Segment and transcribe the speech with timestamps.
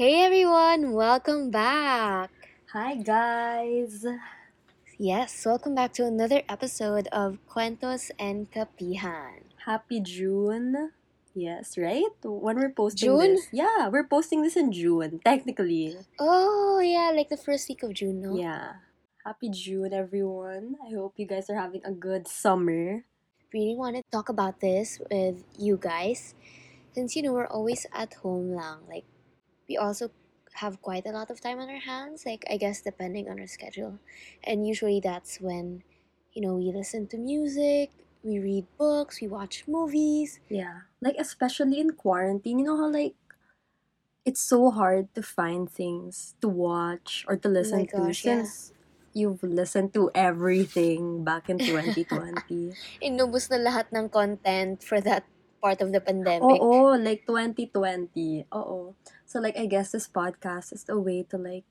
[0.00, 2.32] Hey everyone, welcome back.
[2.72, 4.00] Hi guys!
[4.96, 9.44] Yes, welcome back to another episode of Cuentos and Kapihan.
[9.68, 10.96] Happy June.
[11.36, 12.08] Yes, right?
[12.24, 13.36] When we're posting June?
[13.36, 13.52] this.
[13.52, 16.00] Yeah, we're posting this in June, technically.
[16.16, 18.40] Oh, yeah, like the first week of June, no?
[18.40, 18.80] Yeah.
[19.28, 20.80] Happy June, everyone.
[20.80, 23.04] I hope you guys are having a good summer.
[23.52, 26.32] Really want to talk about this with you guys.
[26.96, 28.88] Since, you know, we're always at home lang.
[28.88, 29.04] Like,
[29.70, 30.10] we also
[30.58, 32.26] have quite a lot of time on our hands.
[32.26, 34.02] Like, I guess depending on our schedule.
[34.42, 35.86] And usually that's when,
[36.34, 37.94] you know, we listen to music,
[38.26, 40.40] we read books, we watch movies.
[40.50, 40.90] Yeah.
[41.00, 43.14] Like, especially in quarantine, you know how, like,
[44.26, 48.26] it's so hard to find things to watch or to oh listen to Oh gosh,
[48.26, 48.42] yeah.
[48.42, 48.74] since
[49.14, 52.74] you've listened to everything back in 2020.
[53.06, 55.24] inubos na lahat ng content for that
[55.62, 56.42] part of the pandemic.
[56.42, 58.50] Oo, like 2020.
[58.52, 58.96] Oo.
[59.30, 61.62] So like I guess this podcast is a way to like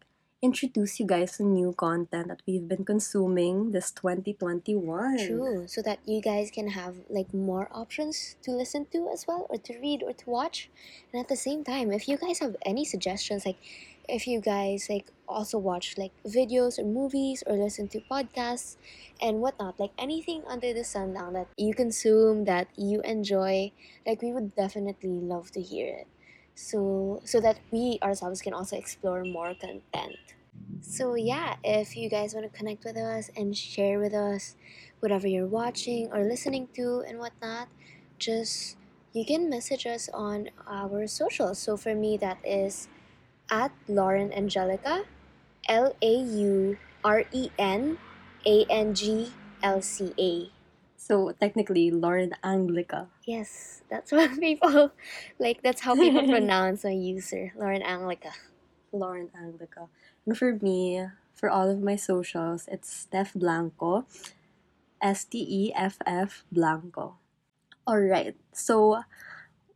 [0.41, 5.27] introduce you guys to new content that we've been consuming this 2021.
[5.27, 5.67] True.
[5.67, 9.57] So that you guys can have like more options to listen to as well or
[9.57, 10.69] to read or to watch.
[11.11, 13.57] And at the same time, if you guys have any suggestions like
[14.07, 18.77] if you guys like also watch like videos or movies or listen to podcasts
[19.21, 23.73] and whatnot, like anything under the sun now that you consume that you enjoy,
[24.07, 26.07] like we would definitely love to hear it.
[26.59, 30.19] So so that we ourselves can also explore more content.
[30.83, 34.59] So yeah, if you guys want to connect with us and share with us
[34.99, 37.71] whatever you're watching or listening to and whatnot,
[38.19, 38.75] just
[39.15, 41.59] you can message us on our socials.
[41.59, 42.91] So for me, that is
[43.49, 45.07] at Lauren Angelica,
[45.67, 46.19] L A
[51.07, 51.31] U R N A N G L C A.
[51.31, 53.07] So technically Lauren Anglica.
[53.25, 54.91] Yes, that's what people
[55.39, 55.63] like.
[55.63, 58.35] That's how people pronounce my user, Lauren Anglica.
[58.91, 59.87] Lauren Anglica.
[60.25, 64.05] And for me, for all of my socials, it's Steff Blanco.
[65.01, 67.15] S T E F F Blanco.
[67.87, 69.07] Alright, so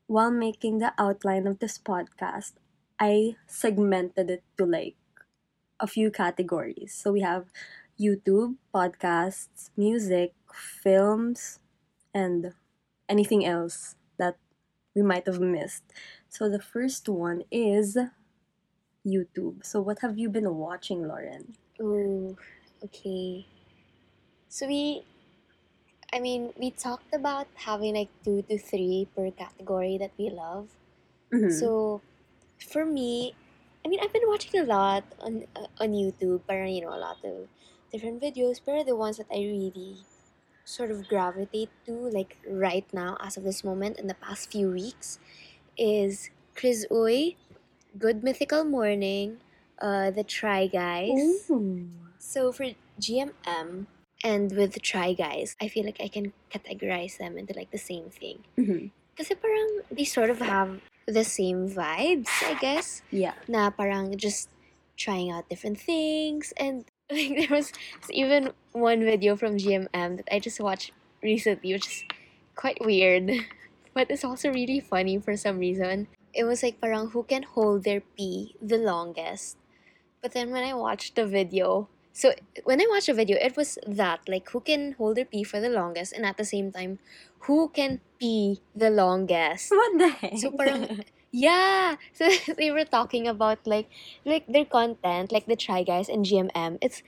[0.06, 2.60] while making the outline of this podcast,
[3.00, 5.00] I segmented it to like
[5.80, 6.94] a few categories.
[6.94, 7.48] So we have
[8.00, 11.60] YouTube, podcasts, music, films,
[12.14, 12.54] and
[13.10, 14.38] anything else that
[14.96, 15.84] we might have missed.
[16.30, 17.98] So the first one is
[19.06, 19.66] YouTube.
[19.66, 21.56] So what have you been watching, Lauren?
[21.82, 22.36] Ooh,
[22.84, 23.46] okay.
[24.48, 25.04] So we,
[26.14, 30.70] I mean, we talked about having like two to three per category that we love.
[31.32, 31.50] Mhm.
[31.50, 32.02] So,
[32.72, 33.36] for me,
[33.86, 37.00] I mean, I've been watching a lot on uh, on YouTube, parang you know, a
[37.08, 37.50] lot of
[37.92, 38.62] different videos.
[38.66, 40.06] But the ones that I really
[40.66, 44.72] sort of gravitate to, like right now, as of this moment, in the past few
[44.72, 45.20] weeks,
[45.78, 47.36] is Kryz Uy,
[47.98, 49.38] Good Mythical Morning,
[49.82, 51.50] uh, The Try Guys.
[51.50, 51.90] Ooh.
[52.18, 53.88] So for GMM
[54.24, 58.10] and with Try Guys, I feel like I can categorize them into like the same
[58.10, 58.48] thing.
[58.58, 58.92] Mhm.
[59.18, 63.04] Kasi parang they sort of have the same vibes, I guess.
[63.12, 63.36] Yeah.
[63.48, 64.50] Na parang just
[64.96, 66.54] trying out different things.
[66.58, 67.72] And like there was
[68.10, 70.92] even one video from GMM that I just watched
[71.22, 72.04] recently, which is
[72.56, 73.32] quite weird.
[73.94, 76.08] But it's also really funny for some reason.
[76.34, 79.58] It was like parang who can hold their pee the longest.
[80.18, 83.78] But then when I watched the video, so when I watched the video, it was
[83.86, 86.98] that like who can hold their pee for the longest, and at the same time,
[87.46, 89.70] who can pee the longest.
[89.70, 90.42] What the heck?
[90.42, 93.90] So parang yeah, so they were talking about like
[94.24, 96.78] like their content, like the Try Guys and GMM.
[96.80, 97.02] It's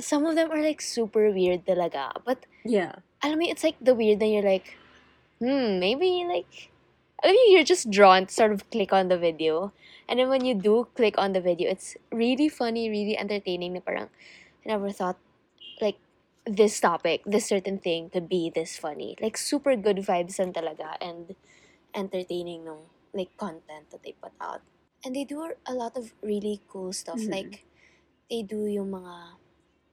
[0.00, 3.04] some of them are like super weird talaga, but yeah.
[3.22, 4.78] alam mo, it's like the weird that you're like,
[5.38, 6.70] hmm, maybe like,
[7.22, 9.72] I mean, you're just drawn to sort of click on the video.
[10.08, 13.80] And then when you do click on the video, it's really funny, really entertaining na
[13.80, 14.08] parang,
[14.64, 15.18] I never thought,
[15.82, 15.98] like,
[16.46, 19.16] this topic, this certain thing could be this funny.
[19.20, 21.36] Like, super good vibes lang talaga and
[21.92, 24.62] entertaining nung, like, content that they put out.
[25.04, 27.20] And they do a lot of really cool stuff.
[27.20, 27.30] Mhm.
[27.30, 27.64] Like,
[28.30, 29.38] they do yung mga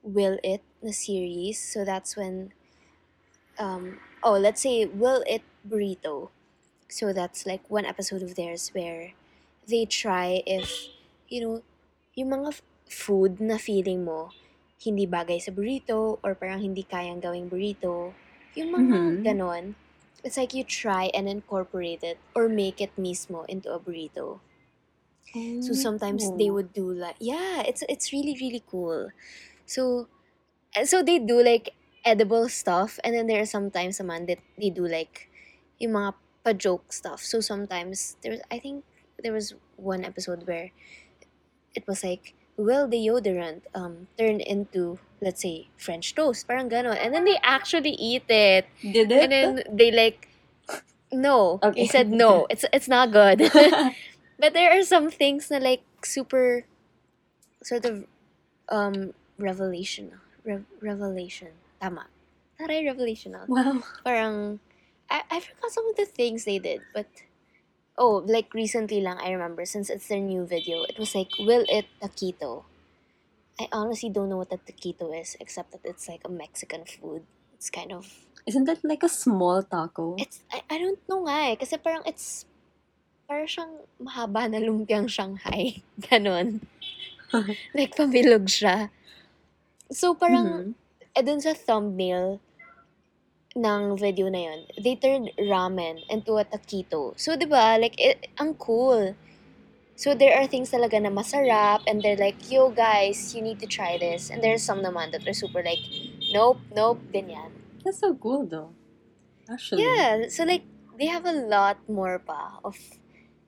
[0.03, 1.59] Will It na series.
[1.59, 2.53] So that's when
[3.59, 6.29] um oh let's say will it burrito
[6.89, 9.13] so that's like one episode of theirs where
[9.67, 10.87] they try if
[11.29, 11.63] you know
[12.15, 14.31] yung mga f- food na feeling mo
[14.81, 18.13] hindi bagay sa burrito or parang hindi kayang gawing burrito
[18.55, 19.23] yung mga Mhm.
[19.23, 19.75] ganon
[20.25, 24.41] it's like you try and incorporate it or make it mismo into a burrito
[25.59, 29.11] so sometimes they would do like yeah, it's it's really really cool.
[29.65, 30.09] So
[30.85, 31.75] so they do like
[32.05, 35.29] edible stuff and then there are sometimes naman that they do like
[35.79, 37.21] yung mga pa-joke stuff.
[37.23, 38.85] So sometimes there's I think
[39.23, 40.71] there was one episode where
[41.73, 47.13] it was like, will deodorant um turn into let's say French toast, parang ganon, and
[47.13, 49.21] then they actually eat it, Did it?
[49.23, 50.27] and then they like,
[51.11, 51.81] no, Okay.
[51.81, 53.39] he said no, it's it's not good.
[54.39, 56.65] but there are some things na like super,
[57.63, 58.05] sort of,
[58.69, 62.07] um revelation, Re- revelation, tama,
[62.59, 63.35] taray revelation.
[63.47, 63.83] wow.
[64.03, 64.59] parang
[65.09, 67.05] I, I forgot some of the things they did, but
[67.97, 71.65] oh, like recently lang I remember since it's their new video, it was like will
[71.69, 72.63] it taquito?
[73.59, 77.23] I honestly don't know what a taquito is except that it's like a Mexican food.
[77.55, 78.05] It's kind of
[78.45, 80.15] Isn't that like a small taco?
[80.19, 82.45] it's I, I don't know nga eh kasi parang it's
[83.25, 85.81] parang siyang mahaba na lumpiang Shanghai.
[86.05, 86.61] Ganon.
[87.77, 88.91] like pamilog siya.
[89.89, 91.15] So parang Mhm.
[91.15, 92.37] eh dun sa thumbnail
[93.55, 97.15] ng video na yun, they turned ramen into a taquito.
[97.15, 99.15] So, di ba, like, it, ang cool.
[99.95, 103.67] So, there are things talaga na masarap, and they're like, yo, guys, you need to
[103.67, 104.29] try this.
[104.29, 105.79] And there's some naman that are super like,
[106.35, 107.55] nope, nope, ganyan.
[107.83, 108.75] That's so cool though.
[109.49, 109.83] Actually.
[109.83, 110.63] Yeah, so, like,
[110.99, 112.75] they have a lot more pa of,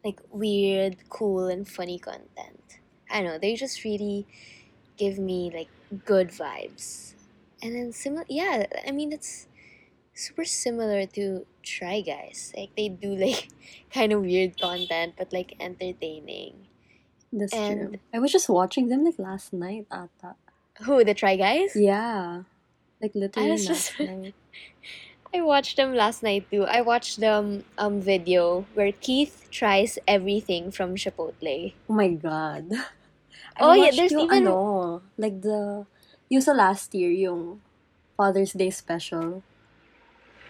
[0.05, 2.79] like, weird, cool, and funny content.
[3.09, 4.27] I know, they just really
[4.95, 5.67] give me, like,
[6.05, 7.13] good vibes.
[7.61, 9.47] And then, similar, yeah, I mean, it's
[10.18, 12.52] super similar to Try Guys.
[12.58, 13.50] Like, they do, like,
[13.94, 16.66] kind of weird content, but, like, entertaining.
[17.31, 17.62] That's true.
[17.62, 20.36] And- I was just watching them like last night ata.
[20.88, 21.75] Who, the Try Guys?
[21.75, 22.44] Yeah.
[23.02, 24.34] Like literally was last just- night.
[25.36, 26.64] I watched them last night too.
[26.64, 31.74] I watched them um video where Keith tries everything from Chipotle.
[31.90, 32.72] Oh my god.
[33.58, 35.84] I Oh, yeah, there's yung even- ano, like the
[36.31, 37.60] yung sa last year yung
[38.16, 39.44] Father's Day special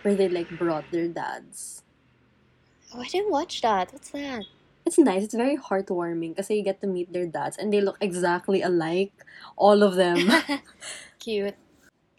[0.02, 1.84] where they like brought their dads.
[2.94, 3.92] Oh, I didn't watch that.
[3.92, 4.44] What's that?
[4.86, 5.24] It's nice.
[5.24, 9.12] It's very heartwarming kasi you get to meet their dads and they look exactly alike,
[9.58, 10.32] all of them.
[11.20, 11.56] Cute.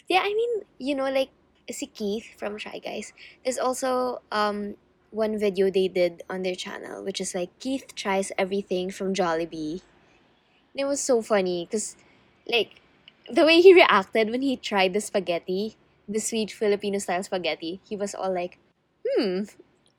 [0.09, 1.31] Yeah, I mean, you know, like
[1.71, 3.13] si Keith from Try Guys.
[3.45, 4.77] There's also um
[5.11, 9.83] one video they did on their channel, which is like Keith tries everything from Jollibee.
[10.73, 11.97] And it was so funny because,
[12.47, 12.81] like,
[13.31, 15.77] the way he reacted when he tried the spaghetti,
[16.09, 18.59] the sweet Filipino style spaghetti, he was all like,
[19.05, 19.45] "Hmm,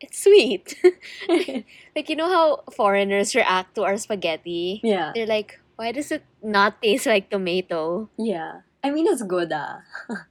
[0.01, 0.75] it's sweet."
[1.95, 4.81] like you know how foreigners react to our spaghetti.
[4.83, 5.11] yeah.
[5.13, 8.65] They're like, "Why does it not taste like tomato?" Yeah.
[8.83, 9.83] I mean, it's good ah.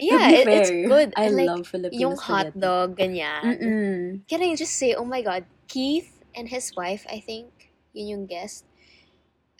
[0.00, 1.12] Yeah, it, it's good.
[1.18, 3.42] I And, like, love Filipino yung hot dog, ganyan.
[3.44, 4.00] Mm-mm.
[4.30, 8.24] Can I just say, oh my god, Keith and his wife, I think, yun yung
[8.26, 8.64] guest,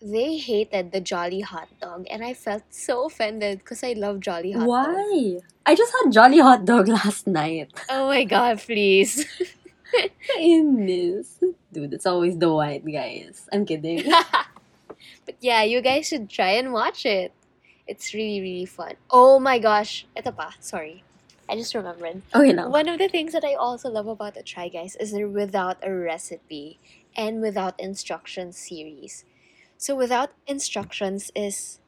[0.02, 2.06] they hated the Jolly hot dog.
[2.10, 4.68] And I felt so offended because I love Jolly hot dog.
[4.68, 5.38] Why?
[5.64, 7.70] I just had Jolly Hot Dog last night.
[7.88, 9.26] Oh my god, please.
[10.38, 11.38] In this.
[11.72, 13.48] Dude, it's always the white guys.
[13.52, 14.10] I'm kidding.
[15.26, 17.32] but yeah, you guys should try and watch it.
[17.86, 18.94] It's really, really fun.
[19.10, 20.06] Oh my gosh.
[20.16, 21.04] Ito pa, sorry.
[21.48, 22.22] I just remembered.
[22.34, 22.70] Okay lang.
[22.70, 25.76] One of the things that I also love about the Try Guys is they're without
[25.82, 26.78] a recipe
[27.14, 29.24] and without instruction series.
[29.82, 31.80] So without instructions is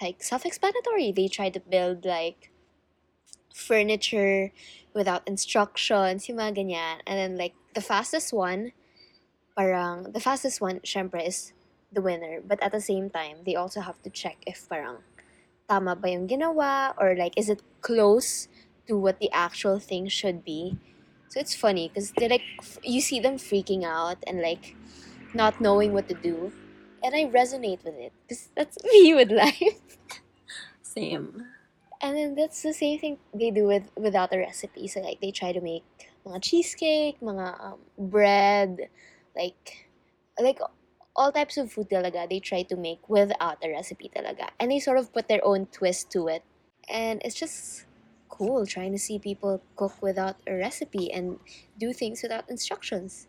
[0.00, 1.12] like self-explanatory.
[1.12, 2.48] They try to build like
[3.52, 4.50] furniture
[4.94, 6.96] without instructions, yung mga ganyan.
[7.04, 8.72] And then like the fastest one,
[9.52, 11.52] parang the fastest one, syempre, is
[11.92, 12.40] the winner.
[12.40, 15.04] But at the same time, they also have to check if parang
[15.68, 18.48] tama ba yung ginawa or like is it close
[18.88, 20.80] to what the actual thing should be.
[21.28, 22.48] So it's funny because they like
[22.80, 24.72] you see them freaking out and like
[25.36, 26.48] not knowing what to do,
[27.04, 29.98] and I resonate with it because that's me with life.
[30.82, 31.46] Same.
[32.00, 34.88] And then that's the same thing they do with without a recipe.
[34.88, 35.84] So like they try to make
[36.26, 38.88] mga cheesecake, mga um, bread,
[39.36, 39.88] like
[40.40, 40.58] like
[41.16, 44.48] all types of food talaga they try to make without a recipe talaga.
[44.58, 46.42] And they sort of put their own twist to it.
[46.88, 47.86] And it's just
[48.28, 51.38] cool trying to see people cook without a recipe and
[51.78, 53.28] do things without instructions.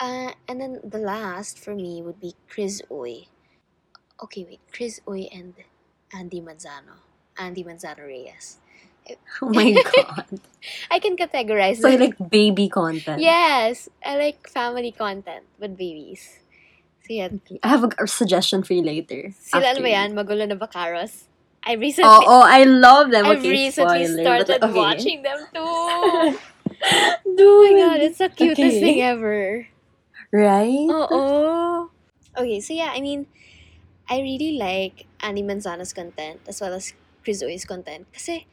[0.00, 3.28] Uh, and then the last for me would be Kryz Uy.
[4.22, 5.54] Okay, wait, Kryz Uy and
[6.14, 7.02] Andi Manzano.
[7.38, 8.58] Andi Manzano Reyes.
[9.42, 10.40] Oh my god.
[10.90, 12.00] I can categorize So I them.
[12.00, 13.20] like baby content.
[13.20, 16.38] Yes, I like family content with babies.
[17.06, 17.28] So yeah,
[17.62, 19.34] I have a, a suggestion for you later.
[19.38, 20.14] sila ano ba yan?
[20.14, 21.26] Magulo na Bacaros?
[21.64, 23.26] I recently, Oh, oh, I love them.
[23.26, 24.74] I've okay, recently spoiler, started but, okay.
[24.76, 25.60] watching them too.
[27.38, 28.80] oh my god, it's the cutest Okay.
[28.80, 29.68] thing ever.
[30.32, 30.88] Right?
[30.88, 31.90] Oh,
[32.36, 33.26] Okay, so yeah, I mean,
[34.08, 38.06] I really like Andi Manzano's content as well as Kryz Uy's content.
[38.12, 38.46] Kasi,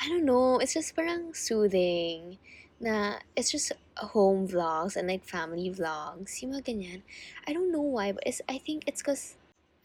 [0.00, 2.38] I don't know, it's just parang soothing.
[2.80, 3.76] na it's just
[4.16, 6.40] home vlogs and like family vlogs.
[6.40, 7.00] Yung mga ganyan.
[7.46, 9.36] I don't know why, but it's, I think it's because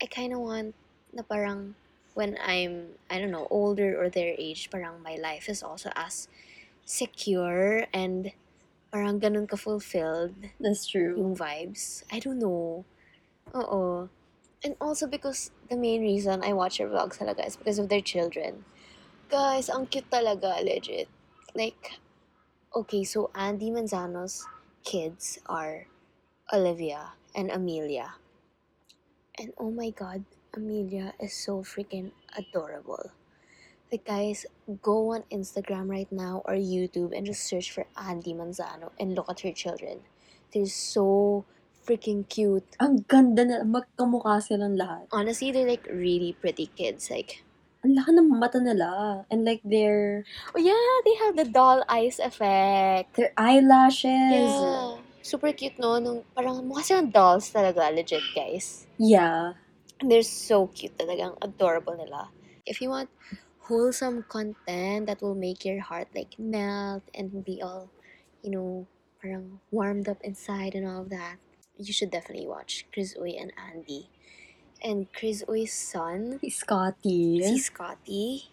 [0.02, 0.74] I kind of want
[1.12, 1.76] na parang
[2.16, 6.32] when I'm, I don't know, older or their age, parang my life is also as
[6.88, 8.32] secure and
[8.96, 11.20] parang ganun ka-fulfilled That's true.
[11.20, 12.08] yung vibes.
[12.08, 12.88] I don't know.
[13.52, 14.08] Oo.
[14.64, 18.00] And also because the main reason I watch their vlogs talaga is because of their
[18.00, 18.64] children.
[19.28, 21.12] Guys, ang cute talaga, legit.
[21.52, 22.00] Like,
[22.72, 24.48] okay, so Andi Manzano's
[24.88, 25.92] kids are
[26.56, 28.16] Olivia and Amelia.
[29.36, 30.24] And oh my god,
[30.56, 33.12] Amelia is so freaking adorable.
[33.92, 34.46] Like, guys,
[34.82, 39.30] go on Instagram right now or YouTube and just search for Andy Manzano and look
[39.30, 40.02] at her children.
[40.52, 41.46] They're so
[41.86, 42.66] freaking cute.
[42.82, 45.06] Ang ganda na, magkamukha silang lahat.
[45.14, 47.14] Honestly, they're like really pretty kids.
[47.14, 47.46] Like,
[47.86, 49.22] Ang laki ng mata nila.
[49.30, 50.26] And like their,
[50.58, 53.14] oh yeah, they have the doll eyes effect.
[53.14, 54.10] their eyelashes.
[54.10, 54.98] Yeah.
[55.22, 56.02] Super cute, no?
[56.02, 58.90] Nung, parang mukha silang dolls talaga, legit, guys.
[58.98, 59.54] Yeah.
[60.02, 62.34] And they're so cute talagang adorable nila.
[62.66, 63.14] If you want
[63.66, 67.90] wholesome content that will make your heart like melt and be all,
[68.42, 68.88] you know,
[69.22, 71.38] parang warmed up inside and all of that,
[71.78, 74.08] you should definitely watch Kryz Uy and Andi.
[74.84, 77.42] And Kryz Uy's son, Si Scotty.
[77.42, 78.50] si Scotty.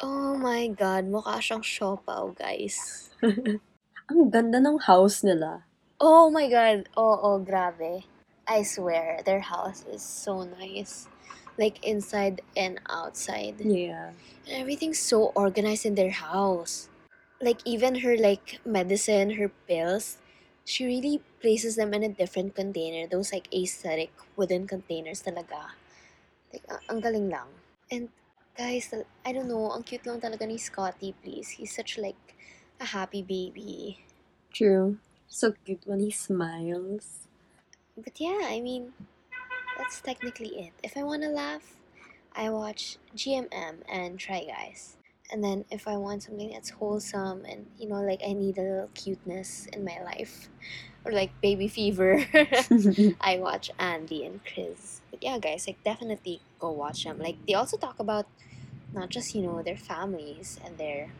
[0.00, 3.10] Oh my god, mukha siyang siopaw, guys.
[4.08, 5.68] Ang ganda ng house nila.
[6.00, 6.88] Oh my god.
[6.96, 8.06] Oh, oh, grabe.
[8.46, 11.10] I swear, their house is so nice.
[11.58, 13.58] Like inside and outside.
[13.58, 14.14] Yeah.
[14.46, 16.88] And everything's so organized in their house.
[17.42, 20.18] Like even her like medicine, her pills,
[20.64, 23.08] she really places them in a different container.
[23.08, 25.74] Those like aesthetic wooden containers talaga.
[26.52, 27.48] Like, ang, galing lang.
[27.90, 28.08] And
[28.56, 28.92] guys,
[29.24, 31.56] I don't know, ang cute lang talaga ni Scotty, please.
[31.56, 32.36] He's such like
[32.80, 34.04] a happy baby.
[34.52, 34.98] True.
[35.26, 37.28] So cute when he smiles.
[37.96, 38.92] But yeah, I mean,
[39.78, 40.72] that's technically it.
[40.82, 41.76] If I want to laugh,
[42.34, 44.96] I watch GMM and Try Guys.
[45.30, 48.62] And then if I want something that's wholesome and, you know, like I need a
[48.62, 50.48] little cuteness in my life
[51.04, 52.24] or like baby fever,
[53.20, 55.00] I watch Andi and Kryz.
[55.10, 57.18] But yeah, guys, like definitely go watch them.
[57.18, 58.26] Like they also talk about
[58.92, 61.10] not just, you know, their families and their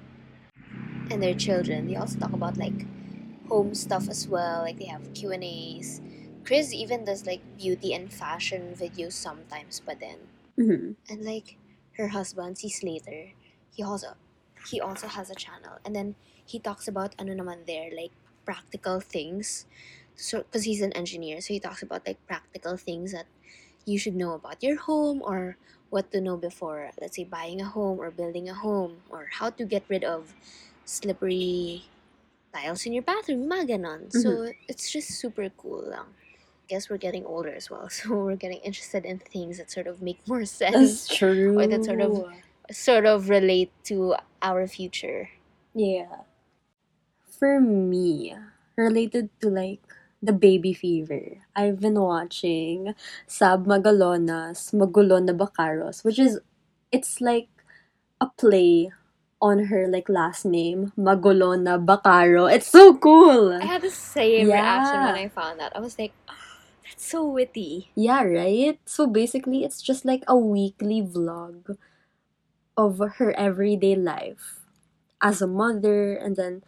[1.11, 1.87] and their children.
[1.87, 2.87] They also talk about like
[3.49, 4.63] home stuff as well.
[4.63, 6.01] Like they have Q&As.
[6.45, 10.29] Kryz even does like beauty and fashion videos sometimes, but then
[10.59, 10.97] Mhm.
[11.09, 11.59] and like
[11.97, 13.33] her husband, si Slater,
[13.75, 14.15] he also
[14.71, 18.13] he also has a channel, and then he talks about ano naman there like
[18.45, 19.67] practical things.
[20.17, 23.27] So because he's an engineer, so he talks about like practical things that
[23.87, 25.57] you should know about your home or
[25.91, 29.51] what to know before, let's say buying a home or building a home or how
[29.51, 30.35] to get rid of
[30.85, 31.85] slippery
[32.55, 34.13] tiles in your bathroom, mga ganon.
[34.13, 36.15] So it's just super cool lang.
[36.69, 40.03] Guess we're getting older as well, so we're getting interested in things that sort of
[40.03, 41.59] make more sense, That's true.
[41.59, 42.25] Or that sort of-
[42.71, 45.31] sort of relate to our future.
[45.75, 46.29] Yeah.
[47.39, 48.37] For me,
[48.77, 49.81] related to like
[50.21, 52.95] the baby fever, I've been watching
[53.27, 56.41] Sab Magalona's Magulo na Bacaros, which is
[56.93, 57.49] it's like
[58.21, 58.91] a play
[59.41, 62.51] on her like last name, Magalona Bacaro.
[62.53, 63.53] It's so cool.
[63.55, 65.73] I had the same reaction when I found that.
[65.77, 66.35] I was like, "Oh,
[66.89, 67.91] that's so witty.
[67.95, 68.79] Yeah, right?
[68.85, 71.77] So basically, it's just like a weekly vlog
[72.77, 74.61] of her everyday life
[75.21, 76.15] as a mother.
[76.15, 76.63] And then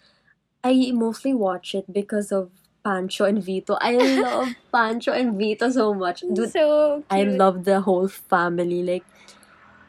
[0.62, 2.50] I mostly watch it because of
[2.85, 3.77] Pancho and Vito.
[3.81, 6.21] I love Pancho and Vito so much.
[6.21, 7.11] Dude, so cute.
[7.11, 8.83] I love the whole family.
[8.83, 9.05] Like,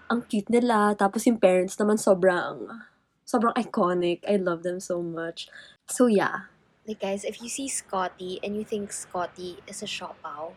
[0.09, 0.95] ang cute nila.
[0.97, 2.67] Tapos yung parents naman sobrang,
[3.25, 4.23] sobrang iconic.
[4.27, 5.47] I love them so much.
[5.87, 6.50] So yeah.
[6.91, 10.51] Like guys, if you see Scotty and you think Scotty is a siopaw,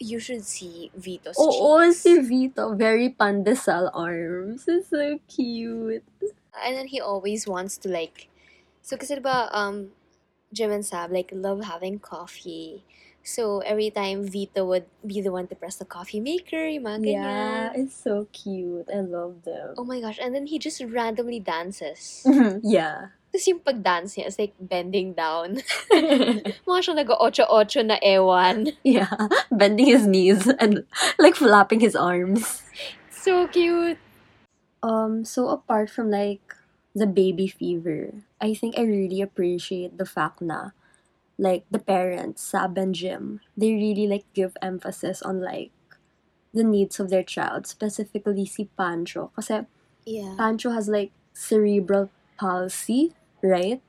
[0.00, 2.00] you should see Vito's Oo, cheeks.
[2.00, 2.72] si Vito.
[2.72, 4.64] Very pandesal arms.
[4.64, 6.08] It's so cute.
[6.56, 8.32] And then he always wants to like
[8.80, 9.92] so kasi diba um
[10.56, 12.80] Jim and Sab like love having coffee.
[13.20, 17.12] So every time Vito would be the one to press the coffee maker, yung mga
[17.12, 18.88] Yeah, it's so cute.
[18.88, 19.76] I love them.
[19.76, 22.24] Oh my gosh, and then he just randomly dances.
[22.64, 23.12] yeah.
[23.28, 25.60] Tapos yung pag-dance niya is like bending down.
[26.64, 28.72] Mukha siyang nag-ocho-ocho na ewan.
[28.84, 29.12] yeah.
[29.52, 30.84] Bending his knees and
[31.20, 32.62] like flapping his arms.
[33.12, 33.98] So cute.
[34.82, 36.40] Um, so apart from like
[36.94, 40.70] the baby fever, I think I really appreciate the fact na
[41.36, 45.70] like the parents, Sab and Jim, they really like give emphasis on like
[46.54, 49.30] the needs of their child, specifically si Pancho.
[49.36, 49.68] Kasi
[50.08, 50.40] Yeah.
[50.40, 52.08] Pancho has like cerebral
[52.38, 53.14] palsy.
[53.42, 53.82] right?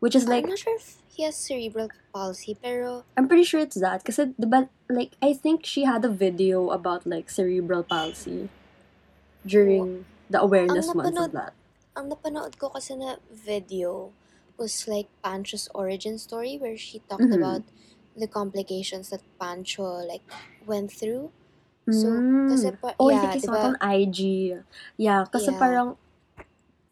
[0.00, 3.60] Which is like I'm not sure if he has cerebral palsy, pero I'm pretty sure
[3.60, 8.48] it's that kasi diba, like I think she had a video about like cerebral palsy
[9.46, 11.54] during the awareness Ang month of that.
[11.98, 14.12] ang napanood ko kasi na video
[14.56, 17.40] was like Pancho's origin story where she talked Mhm.
[17.40, 17.62] about
[18.16, 20.24] the complications that Pancho like
[20.66, 21.32] went through.
[21.90, 22.48] So, Mm.
[22.50, 23.60] kasi pa- oh, I yeah, think I saw diba?
[23.60, 24.20] it on IG.
[24.98, 25.58] Yeah, kasi Yeah.
[25.58, 25.88] parang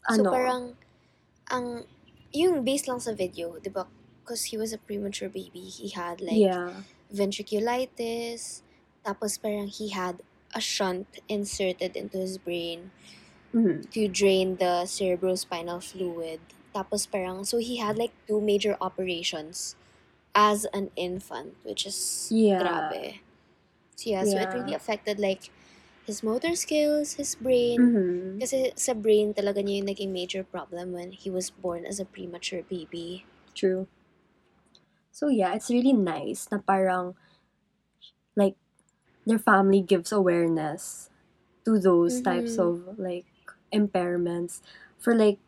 [0.08, 0.62] So ano, parang
[1.50, 1.86] ang
[2.32, 3.84] yung based lang sa video, 'di ba?
[4.22, 6.82] Because he was a premature baby, he had like yeah.
[7.12, 8.62] ventriculitis,
[9.06, 10.20] tapos parang he had
[10.54, 12.92] a shunt inserted into his brain
[13.54, 13.88] Mhm.
[13.90, 16.40] to drain the cerebrospinal fluid.
[16.74, 19.76] Tapos parang, so he had like two major operations
[20.34, 21.98] as an infant, which is
[22.30, 22.58] Yeah.
[22.58, 23.20] grabe.
[23.96, 24.54] So yeah, so it Yeah.
[24.54, 25.50] really affected like
[26.08, 27.92] his motor skills, his brain.
[27.92, 28.40] Mhm.
[28.40, 32.08] Kasi sa brain talaga niya yung naging major problem when he was born as a
[32.08, 33.28] premature baby.
[33.52, 33.84] True.
[35.12, 37.12] So yeah, it's really nice na parang
[38.38, 38.56] like
[39.26, 41.10] their family gives awareness
[41.66, 42.64] to those types Mhm.
[42.64, 43.26] of like
[43.74, 44.64] impairments
[44.96, 45.38] for like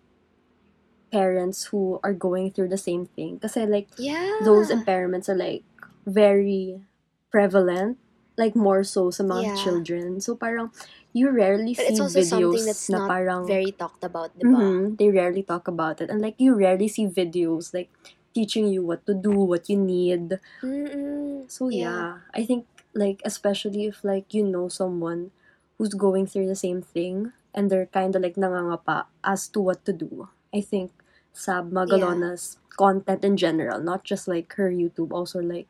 [1.11, 3.38] parents who are going through the same thing.
[3.40, 4.45] Kasi like Yeah.
[4.45, 5.64] those impairments are like
[6.07, 6.83] very
[7.31, 7.99] prevalent,
[8.40, 9.54] like more so sa mga Yeah.
[9.54, 10.09] children.
[10.25, 10.73] So parang
[11.12, 14.32] you rarely But see it's also something videos that's na not parang very talked about,
[14.38, 14.56] di ba?
[14.56, 16.09] Mhm, they rarely talk about it.
[16.11, 17.90] And like you rarely see videos like
[18.35, 20.40] teaching you what to do, what you need.
[20.64, 21.50] Mm-mm.
[21.50, 22.20] So Yeah.
[22.35, 25.30] I think like especially if like you know someone
[25.78, 29.85] who's going through the same thing and they're kind of like nangangapa as to what
[29.87, 30.28] to do.
[30.54, 30.92] I think
[31.32, 35.68] Sab Magalona's content in general, not just like her YouTube, also like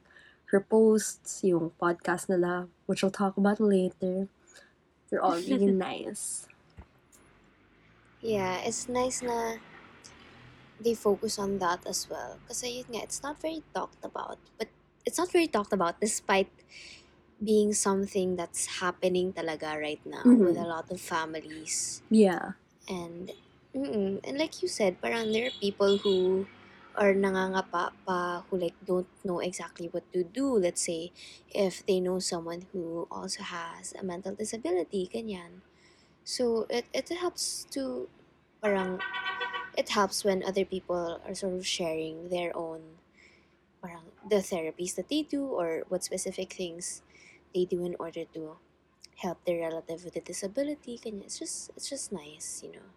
[0.59, 4.27] posts, yung podcast nila, which we'll talk about later.
[5.07, 6.51] They're all really nice.
[8.21, 9.57] Yeah, it's nice na
[10.81, 12.41] they focus on that as well.
[12.49, 14.39] Kasi yun nga, it's not very talked about.
[14.59, 14.69] But
[15.07, 16.51] it's not very talked about despite
[17.43, 20.65] being something that's happening talaga right now with Mhm.
[20.65, 22.03] a lot of families.
[22.13, 22.61] Yeah.
[22.89, 23.33] And,
[23.73, 26.45] and like you said, parang there are people who
[26.97, 30.47] are nangangapa pa who like don't know exactly what to do.
[30.59, 31.13] Let's say,
[31.51, 35.63] if they know someone who also has a mental disability, ganyan.
[36.25, 38.09] So it, it helps to
[38.63, 39.01] parang
[39.77, 43.01] it helps when other people are sort of sharing their own
[43.83, 47.03] parang the therapies that they do or what specific things
[47.55, 48.57] they do in order to
[49.25, 50.99] help their relative with a disability.
[50.99, 51.25] Ganyan.
[51.25, 52.89] It's just it's just nice, you know.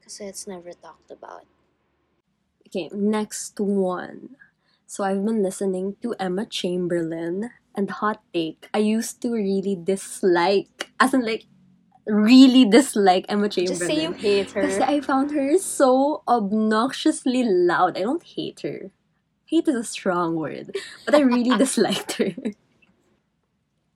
[0.00, 1.46] Because it's never talked about.
[2.72, 4.40] Okay, next one.
[4.88, 8.64] So I've been listening to Emma Chamberlain and Hot Take.
[8.72, 11.44] I used to really dislike, as in like,
[12.06, 13.78] really dislike Emma Chamberlain.
[13.78, 14.62] Just say you hate her.
[14.62, 17.98] Kasi I found her so obnoxiously loud.
[17.98, 18.88] I don't hate her.
[19.44, 20.72] Hate is a strong word.
[21.04, 22.32] But I really disliked her.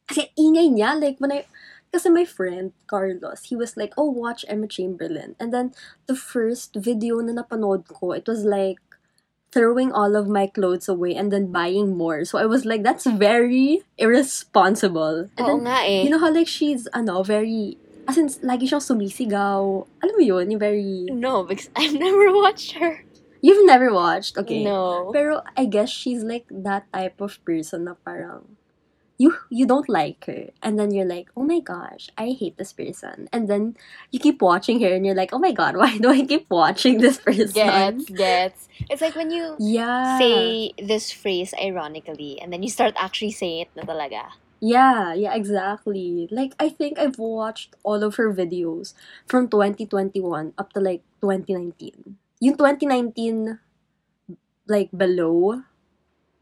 [0.04, 1.00] Kasi ingay niya.
[1.00, 1.48] Like, when I...
[1.96, 5.32] Kasi my friend, Carlos, he was like, oh, watch Emma Chamberlain.
[5.40, 5.72] And then,
[6.04, 8.76] the first video na napanood ko, it was like,
[9.48, 12.28] throwing all of my clothes away and then buying more.
[12.28, 15.32] So I was like, that's very irresponsible.
[15.40, 16.04] And Oo then, nga eh.
[16.04, 19.88] you know how like she's, ano, very, as in, lagi siyang sumisigaw.
[20.04, 23.08] Alam mo yun, yung very, no, because I've never watched her.
[23.40, 24.64] you've never watched, okay.
[24.64, 25.08] No.
[25.16, 28.60] Pero I guess she's like that type of person na parang,
[29.18, 30.50] you you don't like her.
[30.62, 33.28] And then you're like, oh my gosh, I hate this person.
[33.32, 33.76] And then
[34.10, 37.00] you keep watching her and you're like, oh my god, why do I keep watching
[37.00, 37.52] this person?
[37.52, 38.68] Gets, gets.
[38.90, 40.18] It's like when you Yeah.
[40.18, 44.36] say this phrase ironically and then you start actually saying it na talaga.
[44.60, 46.28] Yeah, yeah, exactly.
[46.30, 48.94] Like I think I've watched all of her videos
[49.28, 52.16] from 2021 up to like 2019.
[52.40, 53.60] Yung 2019
[54.66, 55.62] like below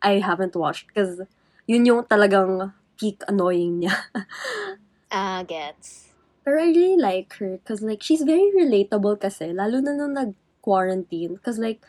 [0.03, 1.21] I haven't watched because
[1.67, 3.95] yun yung talagang peak annoying niya.
[5.15, 6.11] Ah, gets.
[6.43, 11.39] Pero I really like her because like she's very relatable kasi lalo na nung nag-quarantine
[11.39, 11.87] because like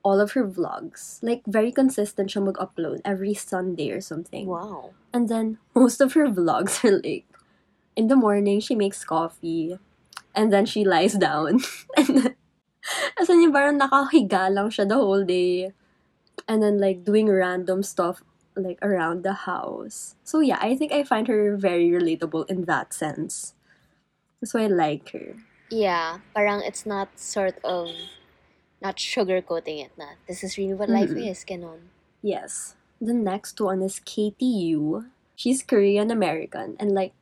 [0.00, 4.48] all of her vlogs like very consistent siya mag-upload every Sunday or something.
[4.48, 4.96] Wow.
[5.12, 7.28] And then most of her vlogs are like
[7.92, 9.76] in the morning she makes coffee
[10.32, 11.60] and then she lies down.
[12.00, 12.34] and then
[13.20, 15.76] as in yung parang nakahiga lang siya the whole day.
[16.48, 18.24] And then like doing random stuff
[18.56, 20.16] like around the house.
[20.24, 23.54] So yeah, I think I find her very relatable in that sense.
[24.40, 25.36] That's why I like her.
[25.70, 27.88] Yeah, parang it's not sort of
[28.82, 30.18] not sugarcoating it na.
[30.26, 31.30] This is really what life Mm-mm.
[31.30, 31.94] is, ganon.
[32.20, 32.74] Yes.
[33.00, 35.06] The next one is Katie Yu.
[35.34, 37.14] She's Korean American and like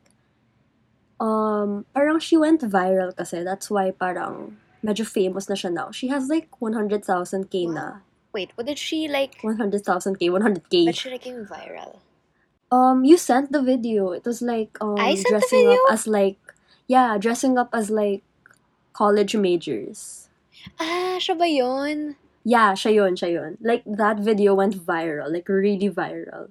[1.20, 5.88] um parang she went viral kasi that's why parang medyo famous na siya now.
[5.92, 8.04] She has like 100,000k na.
[8.32, 9.40] Wait, what did she like?
[9.42, 10.86] 100,000k, 100k.
[10.86, 11.98] But she became viral.
[12.70, 14.12] Um, you sent the video.
[14.12, 15.72] It was like um I sent the dressing video?
[15.72, 16.38] up as like
[16.86, 18.22] yeah, dressing up as like
[18.92, 20.28] college majors.
[20.78, 22.16] Ah, siya ba yun?
[22.44, 23.52] Yeah, siya yun, siya yun.
[23.60, 26.50] Like that video went viral, like really viral.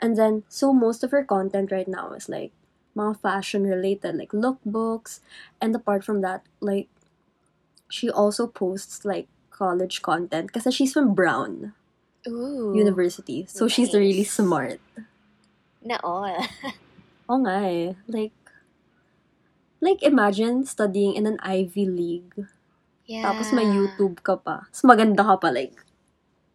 [0.00, 2.52] And then so most of her content right now is like
[2.96, 5.20] mga fashion related, like lookbooks,
[5.60, 6.88] and apart from that, like
[7.88, 11.70] she also posts like college content kasi she's from Brown
[12.26, 12.74] Ooh.
[12.74, 13.46] University.
[13.46, 14.82] So she's really smart.
[15.78, 16.34] Na all.
[17.30, 17.94] Oo nga eh.
[18.10, 18.34] Like,
[19.78, 22.34] like imagine studying in an Ivy League.
[23.06, 23.22] yeah.
[23.22, 24.66] Tapos may YouTube ka pa.
[24.72, 25.76] Tapos maganda ka pa, like,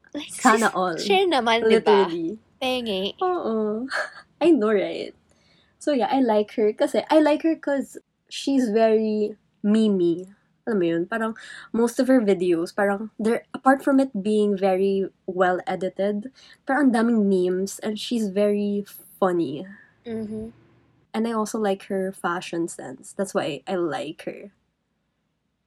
[0.09, 0.97] Like, sana all.
[0.97, 2.05] Share naman, di ba?
[2.05, 2.29] literally.
[2.57, 3.13] Pengi.
[3.21, 3.85] Oo.
[4.41, 5.13] I know, right?
[5.77, 7.95] So yeah, I like her kasi, I like her cause
[8.27, 10.25] she's very mimi.
[10.69, 11.03] Alam mo yun?
[11.10, 11.34] Parang
[11.73, 16.29] most of her videos, parang, they're, apart from it being very well edited,
[16.69, 18.86] parang ang daming memes and she's very
[19.17, 19.65] funny.
[20.05, 20.53] Mm-hmm.
[21.10, 23.17] And I also like her fashion sense.
[23.17, 24.53] That's why I like her.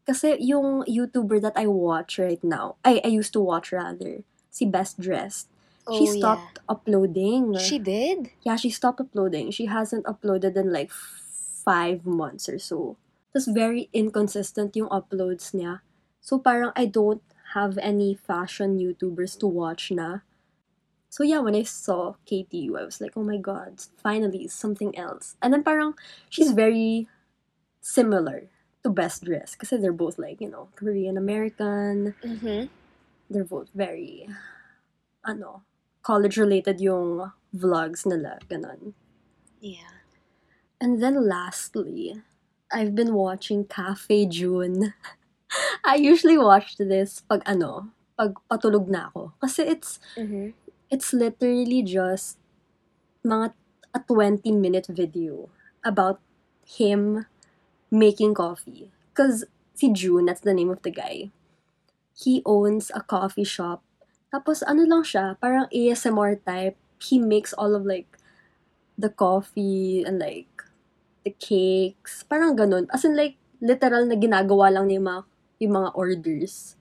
[0.07, 4.23] Kasi yung YouTuber that I watch right now, I, I used to watch rather,
[4.55, 5.51] si Best Dressed,
[5.87, 7.59] Oh, she stopped uploading.
[7.59, 8.31] She did?
[8.47, 9.51] yeah, she stopped uploading.
[9.51, 12.97] She hasn't uploaded in like five months or so.
[13.33, 15.81] Tapos very inconsistent yung uploads niya.
[16.21, 17.25] So parang I don't
[17.57, 20.21] have any fashion YouTubers to watch na.
[21.09, 24.97] So yeah, when I saw Katie Yu, I was like, oh my god, finally something
[24.97, 25.37] else.
[25.43, 25.93] And then parang
[26.29, 27.09] she's very
[27.81, 28.49] similar
[28.83, 32.15] to Best Dress kasi they're both like, you know, Korean American.
[32.25, 32.73] Mm-hmm.
[33.29, 34.29] They're both very
[35.25, 35.63] ano,
[36.03, 38.93] college related yung vlogs nila, ganun.
[39.61, 40.03] Yeah.
[40.81, 42.23] And then lastly,
[42.73, 44.95] I've been watching Cafe June.
[45.85, 49.37] I usually watch this pag ano, pag patulog na ako.
[49.41, 50.57] Kasi it's Mm-hmm.
[50.89, 52.41] it's literally just
[53.25, 53.53] mga
[53.93, 55.53] a 20 minute video
[55.85, 56.21] about
[56.65, 57.27] him
[57.93, 58.89] making coffee.
[59.13, 59.45] Cause
[59.77, 61.29] si June, that's the name of the guy.
[62.17, 63.85] He owns a coffee shop.
[64.33, 66.77] Tapos ano lang siya, parang ASMR type.
[67.01, 68.17] He makes all of like
[68.97, 70.49] the coffee and like
[71.25, 72.23] the cakes.
[72.27, 72.87] Parang ganun.
[72.93, 75.23] As in like literal na ginagawa lang niya yung mga,
[75.63, 76.77] yung mga orders.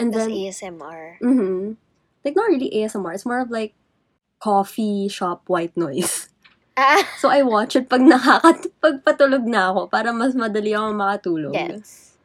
[0.00, 1.20] And That's then, ASMR.
[1.22, 1.78] Mm-hmm.
[2.24, 3.14] Like, not really ASMR.
[3.14, 3.74] It's more of like
[4.40, 6.28] coffee shop white noise.
[6.74, 7.06] Ah!
[7.22, 11.54] So, I watch it pag nakakat pag patulog na ako para mas madali ako makatulog.
[11.54, 12.18] Yes.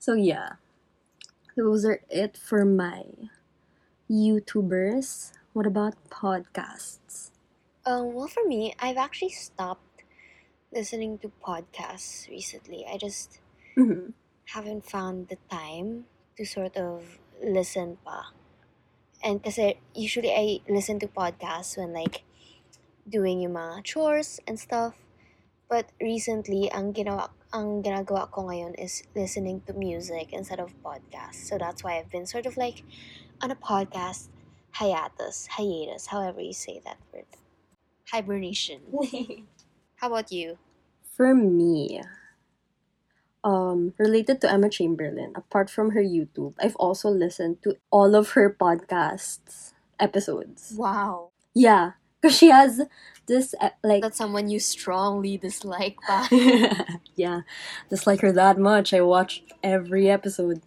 [0.00, 0.56] So, yeah.
[1.52, 3.28] Those are it for my
[4.08, 5.36] YouTubers.
[5.52, 7.28] What about podcasts?
[7.84, 9.84] Um, well, for me, I've actually stopped
[10.72, 12.86] listening to podcasts recently.
[12.88, 13.40] I just
[13.78, 14.10] Mm-hmm.
[14.52, 16.04] haven't found the time
[16.36, 18.32] to sort of listen pa.
[19.22, 22.22] And kasi usually I listen to podcasts when like
[23.08, 24.94] doing yung mga chores and stuff.
[25.68, 31.48] But recently, ang ginawa ang ginagawa ko ngayon is listening to music instead of podcasts.
[31.48, 32.84] So that's why I've been sort of like
[33.40, 34.28] on a podcast
[34.76, 37.28] hiatus, hiatus, however you say that word.
[38.12, 38.80] Hibernation.
[40.02, 40.58] How about you?
[41.14, 42.02] For me,
[43.44, 48.30] um, related to Emma Chamberlain, apart from her YouTube, I've also listened to all of
[48.30, 50.74] her podcasts episodes.
[50.76, 51.30] Wow.
[51.54, 52.82] Yeah, because she has
[53.28, 55.98] this uh, like That's someone you strongly dislike
[57.14, 57.42] yeah,
[57.88, 58.92] dislike her that much.
[58.92, 60.62] I watched every episode.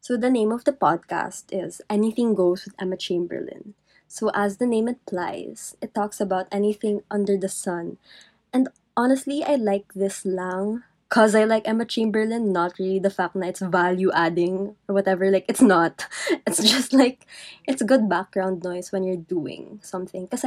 [0.00, 3.74] So the name of the podcast is Anything Goes with Emma Chamberlain.
[4.08, 7.98] So as the name implies, it talks about anything under the sun.
[8.52, 8.68] And
[9.00, 13.48] honestly, I like this lang cause I like Emma Chamberlain, not really the fact that
[13.48, 15.30] it's value adding or whatever.
[15.30, 16.06] Like it's not.
[16.46, 17.26] It's just like
[17.66, 20.28] it's a good background noise when you're doing something.
[20.28, 20.44] Cause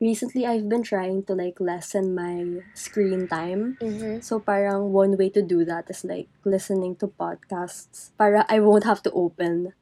[0.00, 3.78] recently I've been trying to like lessen my screen time.
[3.80, 4.20] mm-hmm.
[4.20, 8.12] So parang one way to do that is like listening to podcasts.
[8.18, 9.72] Para I won't have to open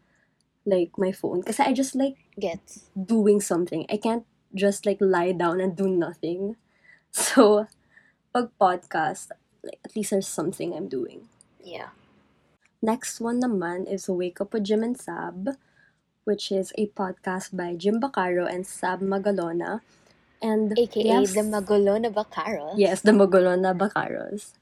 [0.64, 1.42] like my phone.
[1.42, 2.62] Cause I just like get
[2.94, 3.84] doing something.
[3.90, 6.56] I can't just like lie down and do nothing.
[7.14, 7.68] So
[8.34, 9.30] pag podcast,
[9.62, 11.30] like at least there's something I'm doing.
[11.62, 11.94] Yeah.
[12.82, 15.54] Next one naman is Wake Up with Jim and Sab,
[16.26, 19.86] which is a podcast by Jim Bacaro and Sab Magalona.
[20.42, 22.74] And AKA have the Magulo na Bacaro.
[22.76, 24.58] Yes, the Magalona Bacaros.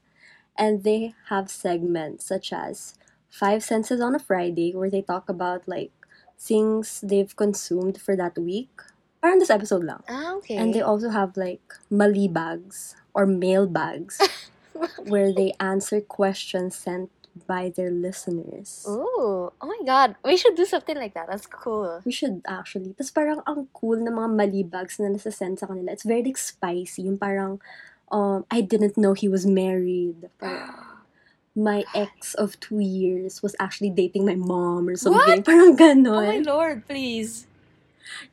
[0.55, 2.93] And they have segments such as
[3.27, 5.91] Five Senses on a Friday, where they talk about like
[6.37, 8.85] things they've consumed for that week.
[9.23, 10.03] Parang this episode lang.
[10.11, 10.59] Ah, okay.
[10.59, 14.19] And they also have like mali bags or mail bags,
[15.07, 17.07] where they answer questions sent
[17.47, 18.83] by their listeners.
[18.83, 20.19] Ooh, oh my god.
[20.27, 21.31] We should do something like that.
[21.31, 22.03] That's cool.
[22.03, 22.93] We should actually.
[22.99, 25.95] Tapos parang ang cool na mga malibags na nasasend sa kanila.
[25.95, 27.07] It's very like spicy.
[27.07, 27.63] Yung parang,
[28.11, 30.27] um, I didn't know he was married.
[30.35, 30.99] Parang,
[31.55, 35.41] my ex of two years was actually dating my mom or something.
[35.41, 35.47] What?
[35.47, 36.27] Parang ganon.
[36.27, 37.47] Oh my lord, please.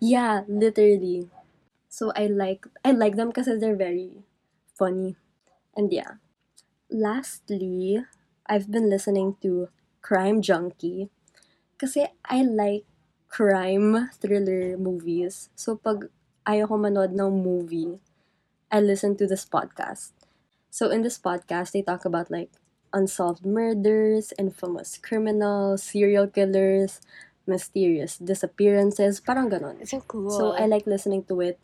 [0.01, 1.29] Yeah, literally.
[1.89, 4.25] So I like I like them because they're very
[4.77, 5.17] funny.
[5.77, 6.21] And yeah.
[6.91, 8.05] Lastly,
[8.47, 9.69] I've been listening to
[10.03, 11.11] Crime Junkie
[11.79, 12.85] kasi I like
[13.29, 15.51] crime thriller movies.
[15.57, 16.11] So pag
[16.47, 17.99] ayaw ko manood ng movie,
[18.71, 20.13] I listen to this podcast.
[20.71, 22.51] So in this podcast, they talk about like
[22.93, 27.01] unsolved murders, infamous criminals, serial killers,
[27.51, 29.83] mysterious disappearances, parang ganon.
[29.83, 30.31] So cool.
[30.31, 31.59] So I like listening to it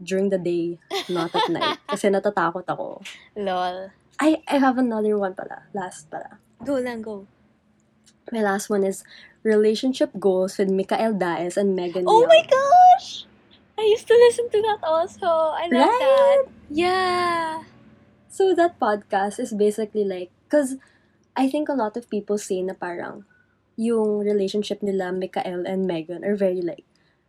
[0.00, 0.80] during the day,
[1.12, 1.76] not at night.
[1.92, 3.04] Kasi natatakot ako.
[3.36, 3.92] Lol.
[4.16, 5.68] I, I have another one pala.
[5.76, 6.40] Last pala.
[6.64, 7.28] Go lang, go.
[8.32, 9.04] My last one is
[9.44, 12.28] Relationship Goals with Mikael Daes and Megan Oh Young.
[12.28, 13.24] my gosh!
[13.78, 15.30] I used to listen to that also.
[15.54, 16.02] I love Right?
[16.02, 16.38] that.
[16.68, 17.62] Yeah.
[18.28, 20.76] So that podcast is basically like, because
[21.38, 23.22] I think a lot of people say na parang
[23.78, 26.84] yung relationship nila, Mikael and Megan, are very like,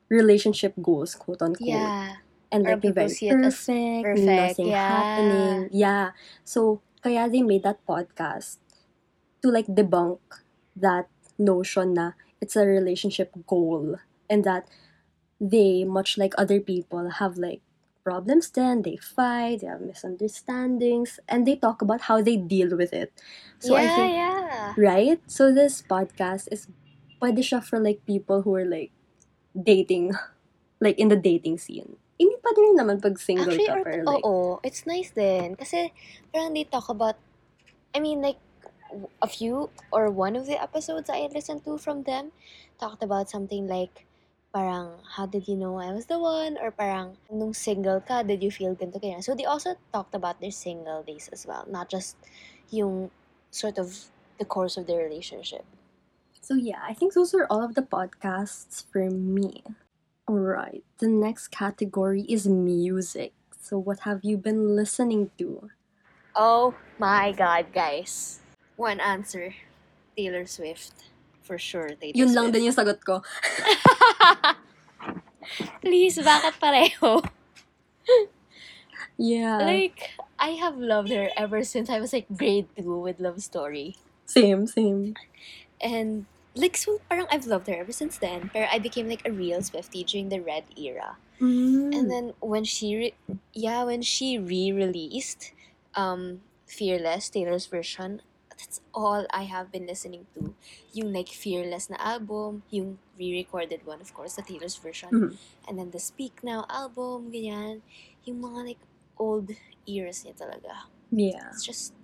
[0.09, 1.69] relationship goals, quote unquote.
[1.69, 2.17] Yeah.
[2.51, 4.89] and like they're very see it as perfect, perfect, nothing yeah.
[4.89, 5.69] happening.
[5.71, 6.05] Yeah.
[6.43, 8.57] So kaya they made that podcast
[9.41, 10.19] to like debunk
[10.75, 11.07] that
[11.37, 13.95] notion na it's a relationship goal
[14.29, 14.67] and that
[15.39, 17.61] they, much like other people, have like
[18.03, 22.93] problems then, they fight, they have misunderstandings, and they talk about how they deal with
[22.93, 23.13] it.
[23.59, 24.73] So yeah, I think yeah.
[24.77, 25.19] right?
[25.27, 26.67] So this podcast is
[27.21, 28.91] pwede siya for like people who are like
[29.53, 30.15] dating,
[30.83, 31.99] like in the dating scene.
[32.19, 35.55] Hindi pa naman pag single Actually, ka pero like, oo, it's nice din.
[35.55, 35.95] Kasi,
[36.35, 37.15] parang they talk about,
[37.95, 38.35] I mean, like,
[39.21, 42.35] a few or one of the episodes I listened to from them
[42.75, 44.08] talked about something like,
[44.53, 46.57] parang, how did you know I was the one?
[46.61, 49.23] Or parang, nung single ka, did you feel ganito, ganyan?
[49.23, 51.65] So, they also talked about their single days as well.
[51.69, 52.17] Not just
[52.69, 53.11] yung
[53.51, 55.65] sort of the course of their relationship.
[56.41, 59.63] So yeah, I think those are all of the podcasts for me.
[60.29, 63.33] Alright, the next category is music.
[63.59, 65.69] So what have you been listening to?
[66.35, 68.39] Oh my God, guys.
[68.77, 69.53] One answer.
[70.15, 71.08] Taylor Swift.
[71.49, 73.25] For sure, Taylor Yun lang din yung sagot ko.
[75.81, 77.25] Please, bakit pareho?
[79.17, 79.57] Yeah.
[79.65, 83.97] Like, I have loved her ever since I was like grade 2 with Love Story.
[84.29, 85.17] same, same.
[85.81, 88.53] And, like, so parang I've loved her ever since then.
[88.53, 91.17] Pero I became like a real Swiftie during the Red era.
[91.41, 91.97] Mm.
[91.97, 93.17] And then when she, re-
[93.57, 95.49] yeah, when she re-released
[95.97, 98.21] um, Fearless, Taylor's version,
[98.59, 100.53] that's all I have been listening to.
[100.91, 105.09] Yung like Fearless na album, yung re-recorded one, of course, the Taylor's version.
[105.09, 105.31] Mhm.
[105.67, 107.81] And then the Speak Now album, ganyan.
[108.27, 108.83] Yung mga like
[109.15, 109.55] old
[109.87, 110.91] eras niya talaga.
[111.09, 111.49] yeah.
[111.55, 111.95] It's just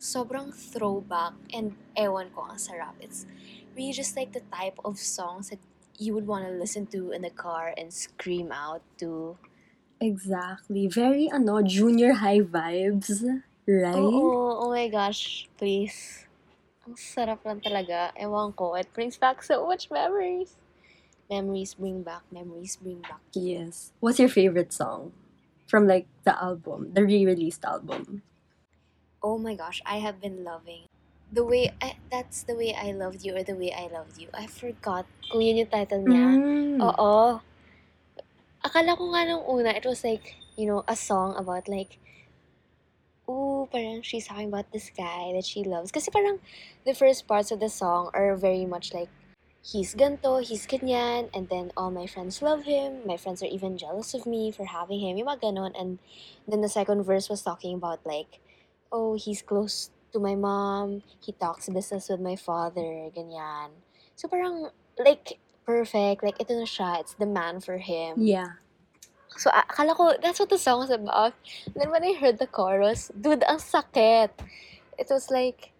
[0.00, 2.96] sobrang throwback and ewan ko ang sarap.
[2.98, 3.28] It's
[3.76, 5.60] really just like the type of songs that
[6.00, 9.36] you would want to listen to in the car and scream out to.
[10.00, 10.88] Exactly.
[10.88, 13.20] Very ano, junior high vibes,
[13.78, 13.94] right?
[13.94, 16.26] Oo, oh my gosh, please.
[16.82, 18.10] Ang sarap lang talaga.
[18.18, 20.58] Ewan ko, it brings back so much memories.
[21.30, 23.22] Memories bring back, memories bring back.
[23.38, 23.94] Yes.
[24.02, 25.14] What's your favorite song
[25.70, 28.26] from like the album, the re-released album?
[29.22, 30.90] Oh my gosh, I have been loving
[31.30, 34.28] the way I, that's the way I loved you or the way I loved you.
[34.34, 36.26] I forgot kung yun yung title niya.
[36.34, 36.82] Mm.
[36.82, 37.38] Oo.
[38.60, 42.02] Akala ko nga nung una, it was like, you know, a song about like,
[43.30, 45.94] ooh, parang she's talking about this guy that she loves.
[45.94, 46.42] Kasi parang
[46.82, 49.08] the first parts of the song are very much like,
[49.62, 53.06] he's ganto, he's ganyan, and then all my friends love him.
[53.06, 55.16] My friends are even jealous of me for having him.
[55.16, 55.78] Yung ganon.
[55.78, 56.02] And
[56.48, 58.40] then the second verse was talking about like,
[58.90, 61.06] oh, he's close to my mom.
[61.22, 63.12] He talks business with my father.
[63.14, 63.70] Ganyan.
[64.16, 66.24] So parang, like, perfect.
[66.24, 67.00] Like, ito na siya.
[67.00, 68.18] It's the man for him.
[68.18, 68.58] Yeah.
[69.36, 71.34] So, akala ko, that's what the song was about.
[71.66, 74.30] And then when I heard the chorus, dude, ang sakit.
[74.98, 75.70] It was like,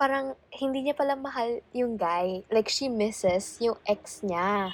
[0.00, 2.42] parang hindi niya pala mahal yung guy.
[2.50, 4.72] Like, she misses yung ex niya.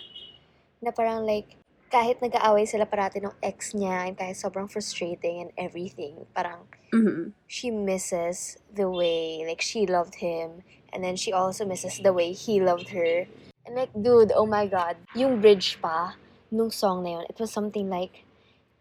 [0.80, 1.56] Na parang like,
[1.88, 7.32] kahit nag-aaway sila parati ng ex niya, and kahit sobrang frustrating and everything, parang Mhm.
[7.48, 10.62] she misses the way, like, she loved him.
[10.92, 13.28] And then she also misses the way he loved her.
[13.68, 14.96] And like, dude, oh my God.
[15.12, 16.16] Yung bridge pa,
[16.50, 18.24] nung song na yun, it was something like,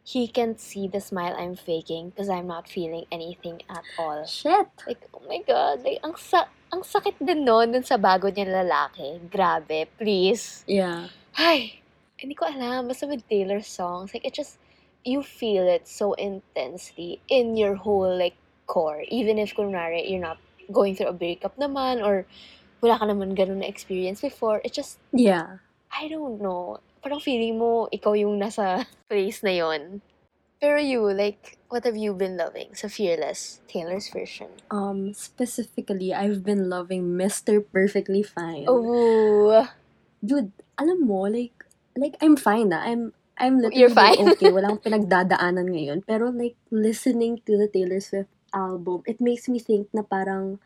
[0.07, 4.23] he can't see the smile I'm faking because I'm not feeling anything at all.
[4.23, 4.71] Shit!
[4.87, 8.47] Like, oh my God, like, ang, sa ang sakit din nun dun sa bago niya
[8.47, 9.19] lalaki.
[9.27, 10.63] Grabe, please.
[10.63, 11.11] Yeah.
[11.35, 11.83] Ay,
[12.15, 12.87] hindi ko alam.
[12.87, 14.63] Basta with Taylor songs, like, it just,
[15.03, 19.03] you feel it so intensely in your whole, like, core.
[19.11, 20.39] Even if, kunwari, you're not
[20.71, 22.23] going through a breakup naman or
[22.79, 24.63] wala ka naman ganun na experience before.
[24.63, 25.59] It just, Yeah.
[25.91, 26.79] I don't know.
[27.01, 30.01] Parang feeling mo, ikaw yung nasa place na yon.
[30.57, 34.49] Pero you, like, what have you been loving sa Fearless, Taylor's version?
[34.73, 37.61] Um, specifically, I've been loving Mr.
[37.61, 38.65] Perfectly Fine.
[38.65, 39.69] Oh,
[40.17, 40.49] Dude,
[40.81, 41.53] alam mo, like,
[41.93, 42.81] like, I'm fine na.
[42.81, 44.17] I'm, I'm literally You're fine.
[44.33, 44.49] okay.
[44.55, 46.01] Wala akong pinagdadaanan ngayon.
[46.09, 50.57] Pero, like, listening to the Taylor Swift album, it makes me think na parang,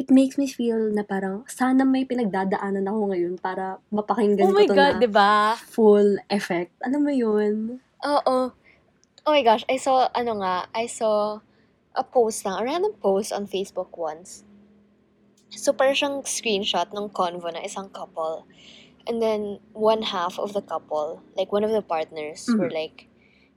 [0.00, 4.64] it makes me feel na parang, sana may pinagdadaanan ako ngayon para mapakinggan oh my
[4.64, 5.32] ko to God, na di ba?
[5.60, 6.72] full effect.
[6.80, 7.84] Alam mo yun?
[8.00, 8.56] Oo.
[9.28, 11.44] Oh my gosh, I saw, ano nga, I saw
[11.92, 14.48] a post lang, a random post on Facebook once.
[15.52, 18.48] So, parang siyang screenshot ng convo na isang couple.
[19.04, 22.80] And then, one half of the couple, like one of the partners, were Mhm.
[22.80, 22.98] like,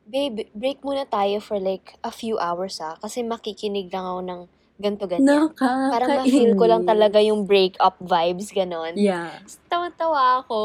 [0.03, 2.99] Babe, break muna tayo for like a few hours ah.
[2.99, 4.41] Kasi makikinig lang ako ng
[4.83, 5.47] ganto ganyan.
[5.55, 5.91] Nakakainis.
[5.95, 8.99] Parang ma-feel ko lang talaga yung break-up vibes, ganon.
[8.99, 9.31] Yeah.
[9.71, 10.59] Tawa-tawa ako.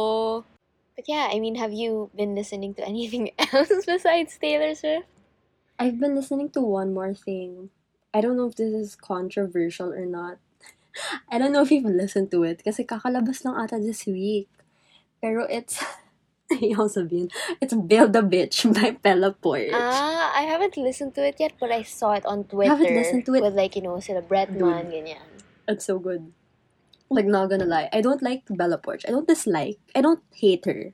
[0.98, 5.06] But yeah, I mean, have you been listening to anything else besides Taylor Swift?
[5.78, 7.70] I've been listening to one more thing.
[8.10, 10.42] I don't know if this is controversial or not.
[11.30, 14.50] I don't know if you've listened to it kasi kakalabas lang ata this week.
[15.22, 15.78] Pero it's,
[16.52, 17.28] ayaw sabihin,
[17.60, 19.68] it's Build a Bitch by Bella Poarch.
[19.76, 22.72] Ah, I haven't listened to it yet, but I saw it on Twitter.
[22.72, 23.42] I Haven't listened to it?
[23.44, 25.28] With like, you know, sila Bretman, ganyan.
[25.68, 26.32] It's so good.
[27.12, 27.88] Like, not gonna lie.
[27.92, 29.04] I don't like Bella Poarch.
[29.06, 29.76] I don't dislike.
[29.94, 30.92] I don't hate her.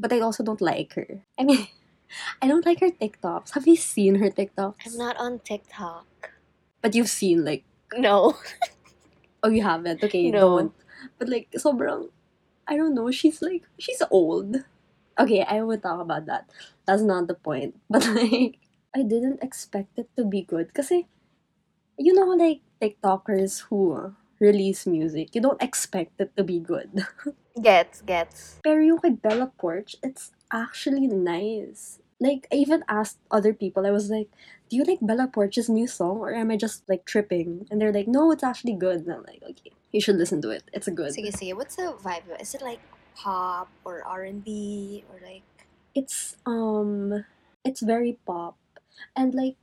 [0.00, 1.20] But I also don't like her.
[1.38, 1.68] I mean,
[2.42, 3.52] I don't like her TikToks.
[3.52, 4.88] Have you seen her TikToks?
[4.88, 6.32] I'm not on TikTok.
[6.80, 8.36] But you've seen, like, No.
[9.42, 10.02] Oh, you haven't?
[10.02, 10.40] Okay, No.
[10.40, 10.72] don't.
[11.18, 12.10] But like, sobrang,
[12.66, 14.64] I don't know, she's like, she's old.
[15.18, 16.48] Okay, I won't talk about that.
[16.86, 17.74] That's not the point.
[17.90, 18.62] But like,
[18.94, 20.72] I didn't expect it to be good.
[20.72, 21.06] Kasi,
[21.98, 27.04] you know, like, TikTokers who release music, you don't expect it to be good.
[27.62, 28.62] Gets, gets.
[28.62, 31.98] Pero yung kay Bella Poarch, it's actually nice.
[32.22, 34.30] Like, I even asked other people, I was like,
[34.70, 36.22] do you like Bella Poarch's new song?
[36.22, 37.66] Or am I just, like, tripping?
[37.66, 39.02] And they're like, no, it's actually good.
[39.06, 40.70] And I'm like, okay, you should listen to it.
[40.72, 41.10] It's a good.
[41.10, 41.50] Sige, sige.
[41.58, 42.30] What's the vibe?
[42.38, 42.78] Is it like
[43.18, 45.42] pop or R&B or like...
[45.94, 47.24] It's, um,
[47.64, 48.54] it's very pop.
[49.18, 49.56] And, like,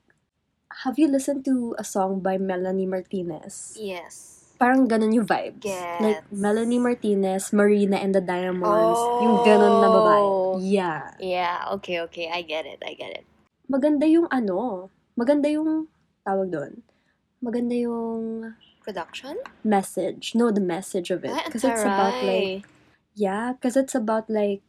[0.83, 3.77] have you listened to a song by Melanie Martinez?
[3.79, 4.51] Yes.
[4.59, 5.63] Parang ganun yung vibes.
[5.99, 6.31] Like, Gets.
[6.31, 8.99] Melanie Martinez, Marina and the Diamonds.
[9.23, 9.95] Yung ganun na Oh.
[9.95, 10.25] babae.
[10.63, 11.11] Yeah.
[11.19, 12.27] Yeah, okay, okay.
[12.31, 13.25] I get it, I get it.
[13.65, 15.89] maganda yung ano, maganda yung
[16.21, 16.85] tawag doon.
[17.41, 18.53] Maganda yung
[18.85, 19.37] Production?
[19.65, 20.37] message.
[20.37, 21.33] No, the message of it.
[21.45, 22.65] Because it's about like,
[23.15, 24.61] yeah, because it's about like,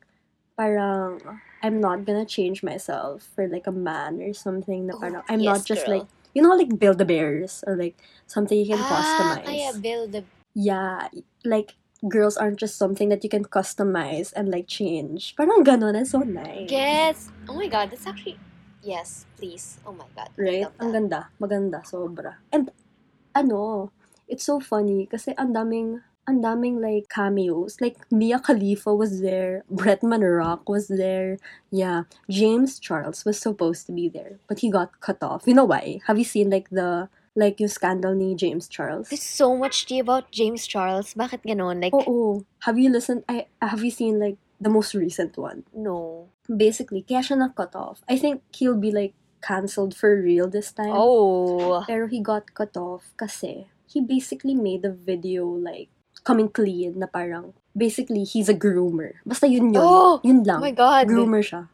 [0.57, 1.21] parang,
[1.63, 5.41] I'm not gonna change myself for like a man or something na Oh, parang, I'm
[5.41, 5.99] yes, not just girl.
[5.99, 9.45] like, you know, like Build a Bears or like something you can ah, customize.
[9.45, 10.23] kaya build the...
[10.55, 11.09] Yeah,
[11.45, 11.75] like,
[12.09, 15.35] girls aren't just something that you can customize and like change.
[15.37, 16.71] Parang ganun, it's so nice.
[16.71, 17.29] Yes!
[17.49, 18.39] Oh my god, that's actually...
[18.87, 19.81] Yes, please.
[19.85, 20.31] Oh my god.
[20.39, 20.63] I Right?
[20.63, 20.95] love Ang that.
[20.95, 21.21] ganda.
[21.43, 21.79] Maganda.
[21.83, 22.39] Sobra.
[22.53, 22.71] And,
[23.35, 23.91] ano,
[24.29, 27.81] it's so funny kasi ang daming, ang daming like cameos.
[27.81, 29.65] Like, Mia Khalifa was there.
[29.71, 31.39] Bretman Rock was there.
[31.71, 32.11] Yeah.
[32.29, 34.39] James Charles was supposed to be there.
[34.49, 35.45] But he got cut off.
[35.47, 36.01] You know why?
[36.07, 39.09] Have you seen like the, like yung scandal ni James Charles?
[39.09, 41.15] There's so much tea about James Charles.
[41.15, 41.83] Bakit ganon?
[41.83, 42.45] Like, Oo.
[42.67, 45.65] Have you listened, I, have you seen like the most recent one?
[45.75, 46.29] no.
[46.47, 48.07] Basically, kaya siya na cut off.
[48.07, 50.95] I think he'll be like cancelled for real this time.
[50.95, 51.83] Oh.
[51.87, 55.91] Pero he got cut off kasi he basically made a video like
[56.27, 59.23] coming clean na parang basically he's a groomer.
[59.23, 59.79] Basta yun yun.
[59.79, 60.19] Oh!
[60.27, 60.61] Yun Oh lang.
[60.61, 61.07] my god.
[61.07, 61.71] groomer siya.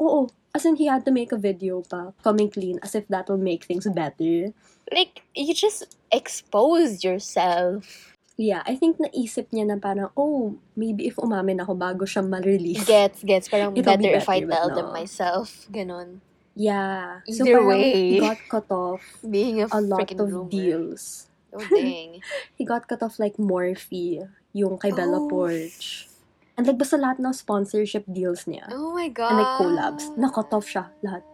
[0.00, 0.32] Oo.
[0.52, 3.64] As in, he had to make a video pa coming clean as if that'll make
[3.64, 4.52] things better.
[4.92, 8.12] Like, you just exposed yourself.
[8.36, 12.84] Yeah, I think naisip niya na parang, oh, maybe if umamin ako bago siya ma-release.
[12.84, 13.48] Gets, gets.
[13.48, 14.76] Parang It'll be better if I better, tell no.
[14.76, 15.68] them myself.
[15.72, 16.20] Ganon.
[16.52, 17.24] Yeah.
[17.32, 18.20] so Either parang way.
[18.20, 20.48] got cut off Being a, a lot of rumor.
[20.52, 21.31] deals.
[21.52, 22.20] Oh, dang.
[22.56, 25.28] He got cut off like Morphe, yung kay Bella Oh.
[25.28, 26.08] Poarch.
[26.56, 28.68] And like basta lahat ng sponsorship deals niya.
[28.68, 29.32] Oh my god.
[29.32, 30.04] And like collabs.
[30.16, 31.24] Na-cut off siya, lahat.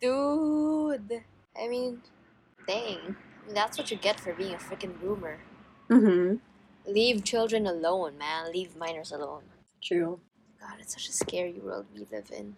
[0.00, 1.24] Dude.
[1.56, 2.00] I mean,
[2.66, 3.16] dang.
[3.52, 5.38] That's what you get for being a freaking rumor.
[5.88, 6.40] Mm-hmm.
[6.88, 8.52] Leave children alone, man.
[8.52, 9.44] Leave minors alone.
[9.82, 10.20] True.
[10.60, 12.56] God, it's such a scary world we live in.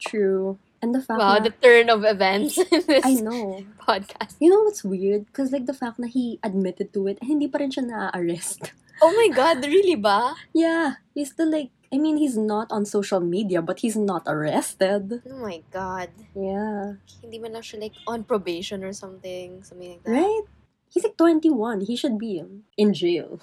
[0.00, 0.58] True.
[0.82, 3.62] And the fact Wow, na, the turn of events in this I know.
[3.78, 4.34] podcast.
[4.42, 5.26] You know what's weird?
[5.30, 8.74] Because like the fact that he admitted to it, eh, hindi pa rin siya na-arrest.
[8.98, 10.34] Oh my God, really ba?
[10.54, 15.22] Yeah, he's still like, I mean, he's not on social media, but he's not arrested.
[15.22, 16.10] Oh my God.
[16.34, 16.98] Yeah.
[17.22, 19.62] Hindi man lang siya like on probation or something.
[19.62, 20.18] Something like that.
[20.18, 20.46] Right?
[20.90, 21.86] He's like 21.
[21.86, 22.42] He should be
[22.76, 23.40] in jail.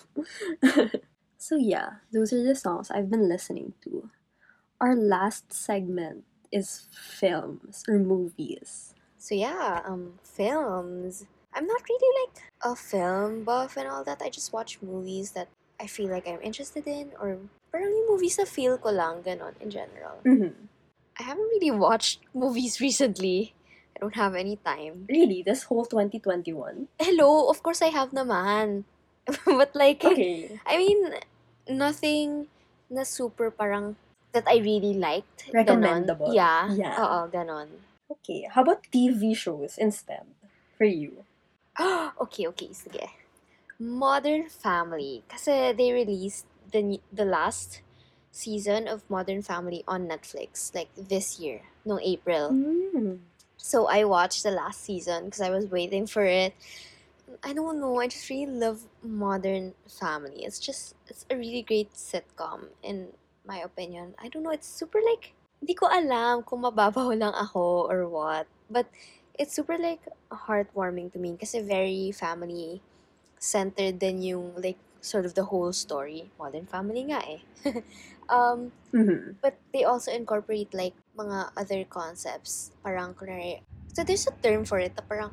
[1.37, 4.09] so yeah, those are the songs I've been listening to.
[4.79, 8.93] Our last segment is films or movies.
[9.17, 11.25] So yeah, um, films.
[11.53, 14.21] I'm not really like a film buff and all that.
[14.21, 17.37] I just watch movies that I feel like I'm interested in or
[17.73, 20.21] parang yung movies na feel ko lang ganon in general.
[20.25, 20.53] Mm-hmm.
[21.19, 23.53] I haven't really watched movies recently.
[23.95, 25.05] I don't have any time.
[25.09, 26.87] Really, this whole 2021?
[26.99, 28.85] Hello, of course I have naman.
[29.45, 30.59] but like, Okay.
[30.65, 31.19] I mean,
[31.67, 32.47] nothing
[32.89, 33.95] na super parang
[34.31, 35.49] that I really liked.
[35.49, 35.53] ganon.
[35.53, 36.33] Recommendable.
[36.33, 36.71] Yeah.
[36.73, 36.95] Yeah.
[36.97, 37.67] Oo, ganon.
[38.09, 40.25] Okay, how about TV shows instead
[40.77, 41.25] for you?
[42.23, 43.05] okay, okay, sige.
[43.77, 45.23] Modern Family.
[45.29, 47.81] Kasi they released the the last
[48.31, 52.51] season of Modern Family on Netflix like this year, no April.
[52.51, 53.19] Mm.
[53.57, 56.53] So I watched the last season because I was waiting for it.
[57.43, 57.99] I don't know.
[57.99, 60.43] I just really love Modern Family.
[60.43, 63.13] It's just it's a really great sitcom in
[63.49, 64.13] my opinion.
[64.21, 64.53] I don't know.
[64.53, 68.45] It's super like hindi ko alam kung mababaw lang ako or what.
[68.69, 68.85] But
[69.33, 72.85] it's super like heartwarming to me kasi very family
[73.41, 76.29] centered din yung like sort of the whole story.
[76.37, 77.41] Modern Family nga eh.
[78.29, 79.37] um, Mm-hmm.
[79.37, 82.73] but they also incorporate like mga other concepts.
[82.81, 83.61] Parang kunwari,
[83.93, 84.97] so there's a term for it.
[85.05, 85.29] Parang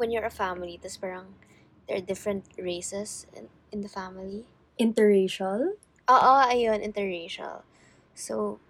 [0.00, 1.36] when you're a family, tas parang
[1.84, 4.48] there are different races in, in the family.
[4.80, 5.76] Interracial?
[6.08, 7.64] Oo, ayun, interracial.
[8.16, 8.60] So,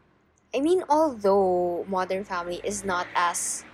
[0.55, 3.65] I mean, although Modern Family is not as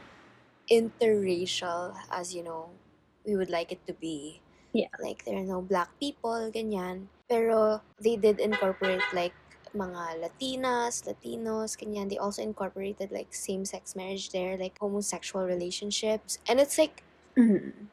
[0.70, 2.80] interracial as, you know,
[3.26, 4.42] we would like it to be.
[4.72, 4.88] Yeah.
[4.98, 7.08] Like, there are no black people, ganyan.
[7.28, 9.34] Pero, they did incorporate, like,
[9.74, 12.10] mga Latinas, Latinos, ganyan.
[12.10, 16.38] They also incorporated, like, same-sex marriage there, like, homosexual relationships.
[16.48, 17.04] And it's, like,
[17.36, 17.86] Mm-hmm.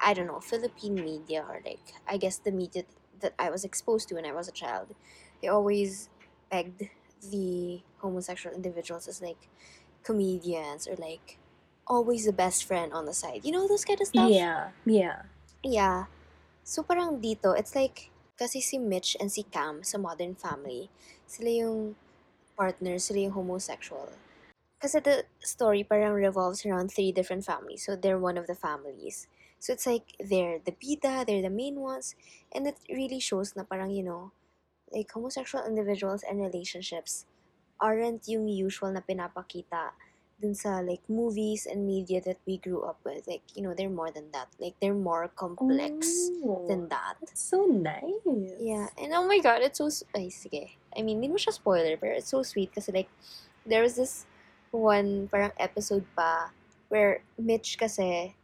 [0.00, 2.84] I don't know, Philippine media or like I guess the media
[3.20, 4.94] that I was exposed to when I was a child,
[5.42, 6.08] they always
[6.50, 6.88] pegged
[7.22, 9.48] the homosexual individuals as like
[10.02, 11.38] comedians or like
[11.86, 13.44] always the best friend on the side.
[13.44, 14.30] You know those kind of stuff?
[14.30, 15.22] Yeah, yeah.
[15.62, 16.06] Yeah.
[16.62, 20.90] So parang dito, it's like kasi si Mitch and si Cam sa Modern Family,
[21.26, 21.96] sila yung
[22.54, 24.14] partners, sila yung homosexual.
[24.78, 27.82] Kasi the story parang revolves around three different families.
[27.82, 29.26] So they're one of the families.
[29.58, 32.14] So it's like they're the bida, they're the main ones.
[32.54, 34.32] And it really shows na parang, you know,
[34.92, 37.26] like homosexual individuals and relationships
[37.80, 39.94] aren't yung usual na pinapakita
[40.38, 43.26] dun sa like movies and media that we grew up with.
[43.26, 44.46] Like, you know, they're more than that.
[44.62, 47.18] Like, they're more complex Oh, than that.
[47.18, 48.22] That's so nice.
[48.62, 49.90] Yeah, and oh my god, it's so...
[50.14, 50.78] Ay, sige.
[50.94, 53.10] I mean, hindi mo siya spoiler, pero it's so sweet kasi like,
[53.66, 54.26] there was this
[54.70, 56.54] one parang episode pa
[56.88, 58.37] where Mitch kasi,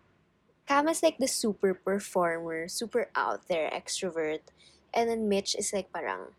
[0.67, 4.41] Cam is like the super performer, super out there, extrovert.
[4.95, 6.33] And then Mitch is like parang,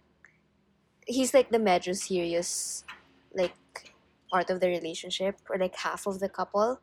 [1.06, 2.84] he's like the medyo serious,
[3.34, 3.54] like,
[4.32, 6.82] part of the relationship, or like half of the couple.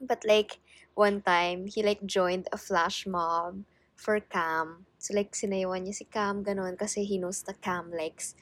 [0.00, 0.60] But like,
[0.94, 3.64] one time, he like joined a flash mob
[3.96, 4.86] for Cam.
[4.98, 8.34] So like, sinayawan niya si Cam, ganon, kasi he knows that Cam likes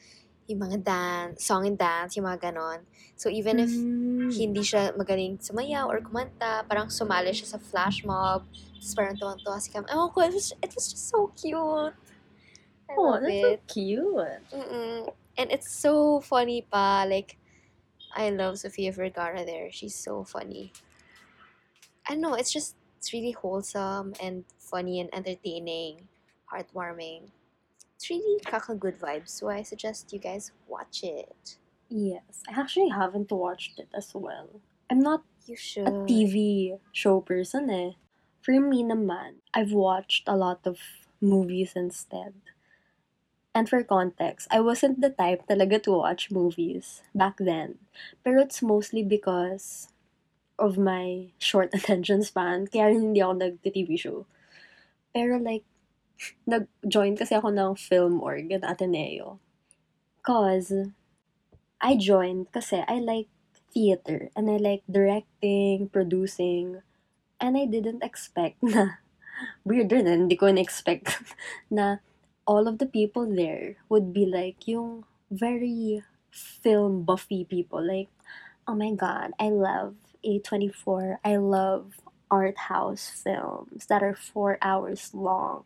[0.52, 2.84] yung mga dance, song and dance, yung mga ganon.
[3.16, 4.30] So even if Mm.
[4.32, 8.46] hindi siya magaling sumayaw or kumanta, parang sumali siya sa flash mob,
[8.78, 9.84] tapos parang tuwang-tuwa si Cam.
[9.88, 11.94] Ewan ko, it was, it was just so cute.
[12.88, 13.60] I Oh, love that's so it.
[13.66, 14.40] cute.
[14.52, 15.10] Mm-mm.
[15.36, 17.36] And it's so funny pa, like,
[18.12, 19.72] I love Sofia Vergara there.
[19.72, 20.72] She's so funny.
[22.04, 26.08] I don't know, it's just, it's really wholesome and funny and entertaining,
[26.52, 27.30] heartwarming.
[28.02, 31.54] It's really kaka good vibes, so I suggest you guys watch it.
[31.86, 34.58] Yes, I actually haven't watched it as well.
[34.90, 35.86] I'm not You should.
[35.86, 37.94] a TV show person eh.
[38.42, 40.82] For me naman, I've watched a lot of
[41.22, 42.34] movies instead.
[43.54, 47.86] And for context, I wasn't the type talaga to watch movies back then.
[48.26, 49.94] Pero it's mostly because
[50.58, 52.66] of my short attention span.
[52.66, 54.26] Kaya hindi ako nag-TV show.
[55.14, 55.62] Pero like,
[56.46, 59.38] nag-join kasi ako ng film org at Ateneo.
[60.22, 60.92] Cause,
[61.82, 63.26] I joined kasi I like
[63.74, 66.82] theater and I like directing, producing,
[67.42, 69.02] and I didn't expect na
[69.66, 71.34] weirder eh, hindi ko na-expect
[71.70, 71.98] na
[72.46, 77.82] all of the people there would be like yung very film buffy people.
[77.82, 78.10] Like,
[78.68, 81.18] Oh my god, I love A24.
[81.24, 81.98] I love
[82.30, 85.64] art house films that are four hours long.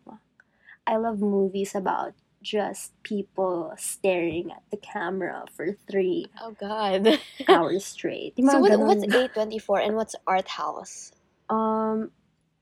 [0.87, 7.19] I love movies about just people staring at the camera for three Oh God.
[7.49, 8.35] hours straight.
[8.39, 11.13] So what, what's A twenty four and what's art house?
[11.49, 12.11] um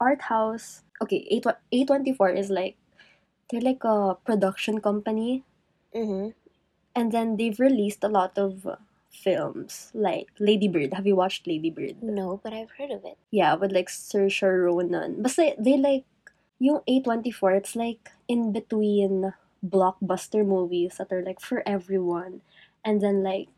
[0.01, 1.41] art house okay A
[1.73, 2.77] A twenty four is like
[3.51, 5.45] they're like a production company
[5.95, 6.31] Mm-hmm.
[6.97, 8.67] and then they've released a lot of
[9.15, 10.93] films like Lady Bird.
[10.93, 12.03] Have you watched Lady Bird?
[12.03, 13.17] No, but I've heard of it.
[13.31, 15.23] Yeah, with like Saoirse Ronan.
[15.23, 16.05] Basta they like
[16.59, 19.33] yung A24, it's like in between
[19.65, 22.43] blockbuster movies that are like for everyone
[22.85, 23.49] and then like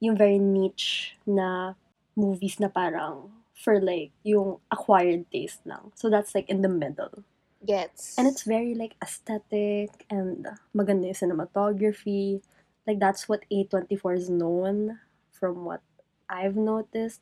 [0.00, 1.74] yung very niche na
[2.16, 5.92] movies na parang for like yung acquired taste lang.
[5.94, 7.24] So that's like in the middle.
[7.60, 8.16] Gets.
[8.16, 12.40] And it's very like aesthetic and maganda yung cinematography.
[12.88, 14.98] Like that's what A24 is known
[15.28, 15.84] from what
[16.28, 17.20] I've noticed.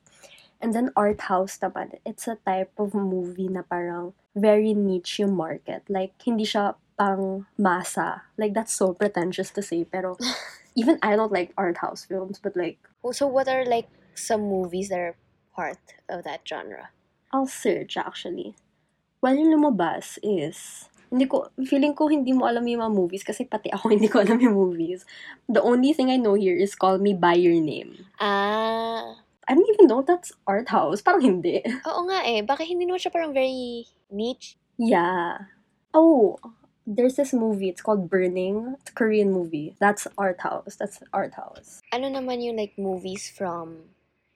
[0.58, 5.38] And then art house naman, it's a type of movie na parang very niche yung
[5.38, 5.86] market.
[5.86, 8.26] Like hindi siya pang masa.
[8.34, 10.18] Like that's so pretentious to say pero
[10.78, 13.86] even I don't like art house films but like Oh, so what are like
[14.18, 15.16] some movies that are
[15.54, 15.78] part
[16.10, 16.90] of that genre?
[17.30, 18.58] I'll search actually.
[19.22, 23.46] Well, yung lumabas is, hindi ko, feeling ko hindi mo alam yung mga movies kasi
[23.46, 25.06] pati ako hindi ko alam yung movies.
[25.46, 28.06] The only thing I know here is Call Me By Your Name.
[28.18, 31.00] Ah, I don't even know if that's art house.
[31.00, 31.64] Parang hindi.
[31.88, 32.44] oo nga eh.
[32.44, 34.60] Bakit hindi naman siya parang very niche?
[34.76, 35.48] Yeah.
[35.96, 36.36] Oh,
[36.84, 37.72] there's this movie.
[37.72, 38.76] It's called Burning.
[38.80, 39.74] It's a Korean movie.
[39.80, 40.76] That's art house.
[40.76, 41.80] That's art house.
[41.96, 43.88] Ano naman yung like movies from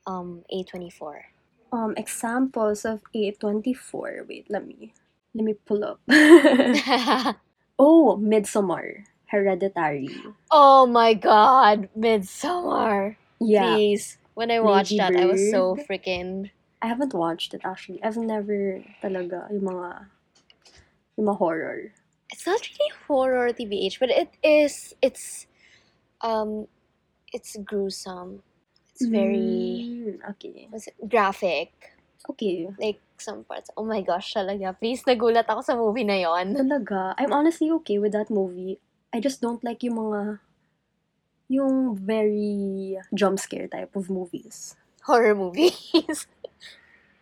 [0.08, 1.28] um A24?
[1.72, 4.28] Um, examples of A24.
[4.28, 4.92] Wait, let me,
[5.34, 6.00] let me pull up.
[7.78, 9.04] oh, Midsommar.
[9.32, 10.12] Hereditary.
[10.52, 13.16] oh my god, Midsommar.
[13.40, 13.72] Yeah.
[13.72, 14.20] Please.
[14.34, 15.86] When I watched Lady that, I was so Bird.
[15.88, 16.50] freaking
[16.82, 18.02] I haven't watched it actually.
[18.02, 19.88] I've never talaga yung mga
[21.18, 21.92] yung mga horror.
[22.32, 25.46] it's not really horror TBH, but it is it's
[26.24, 26.66] um
[27.32, 28.42] it's gruesome.
[28.92, 30.68] It's very Mm, okay.
[30.72, 31.92] what's it, graphic.
[32.28, 32.68] Okay.
[32.78, 33.70] Like some parts.
[33.76, 34.74] Oh my gosh, talaga.
[34.78, 36.54] Please, nagulat ako sa movie na yon.
[36.54, 38.78] Talaga, I'm honestly okay with that movie.
[39.12, 40.40] I just don't like yung mga
[41.48, 44.76] yung very jump scare type of movies.
[45.02, 46.26] Horror movies.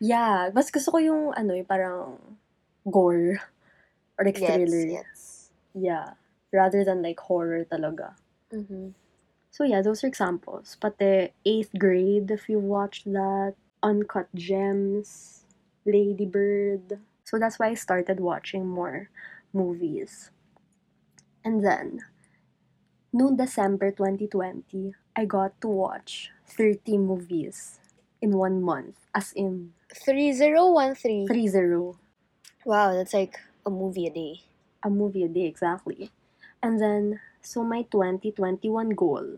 [0.01, 2.17] Yeah, mas gusto ko yung ano, yung parang
[2.89, 3.37] gore
[4.17, 5.05] or like yes, thriller.
[5.05, 5.53] yes.
[5.77, 6.17] Yeah,
[6.49, 8.17] rather than like horror talaga.
[8.49, 8.97] Mm-hmm.
[9.53, 10.81] So yeah, those are examples.
[10.81, 15.45] Pati eighth grade, if you watched that, Uncut Gems,
[15.85, 16.97] Lady Bird.
[17.29, 19.13] So that's why I started watching more
[19.53, 20.33] movies.
[21.45, 22.09] And then,
[23.15, 27.79] noong December 2020, I got to watch 30 movies
[28.23, 28.97] in one month.
[29.15, 31.29] As in, 3013.
[31.29, 31.97] 3-0.
[32.65, 34.41] Wow, that's like a movie a day.
[34.83, 36.11] a movie a day exactly.
[36.63, 39.37] And then, so my 2021 goal,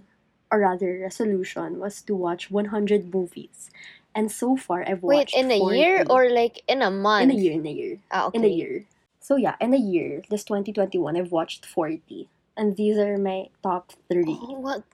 [0.50, 3.70] or rather resolution, was to watch 100 movies.
[4.14, 5.34] And so far, I've watched.
[5.34, 5.78] Wait, in a 40.
[5.78, 7.30] year or like in a month?
[7.32, 8.38] in a year, in a year, Ah, okay.
[8.38, 8.84] in a year.
[9.18, 12.28] So yeah, in a year, this 2021, I've watched 40.
[12.56, 14.38] And these are my top three.
[14.40, 14.84] Oh, what?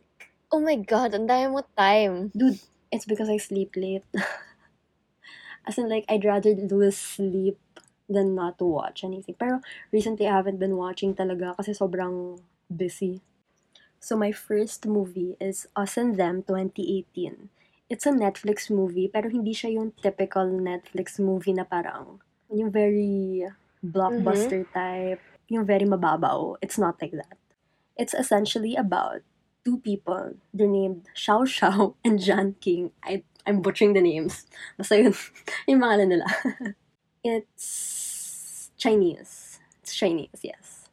[0.49, 2.31] Oh my god, ang dami mo time.
[2.33, 4.07] Dude, it's because I sleep late.
[5.69, 7.61] As in, like, I'd rather lose sleep
[8.09, 9.37] than not to watch anything.
[9.37, 9.61] Pero
[9.93, 12.41] recently, I haven't been watching talaga kasi sobrang
[12.73, 13.21] busy.
[14.01, 17.51] So my first movie is Us and Them 2018.
[17.91, 22.21] It's a Netflix movie, pero hindi siya yung typical Netflix movie na parang
[22.53, 23.45] yung very
[23.81, 26.57] blockbuster type, yung very mababaw.
[26.61, 27.37] It's not like that.
[27.99, 29.23] It's essentially about
[29.65, 30.35] two people.
[30.55, 32.93] They're named Xiao Xiao and John King.
[33.05, 34.47] I, I'm butchering the names.
[34.77, 35.15] Basta yun,
[35.69, 36.27] yung nila.
[37.25, 39.59] it's Chinese.
[39.83, 40.89] It's Chinese, yes.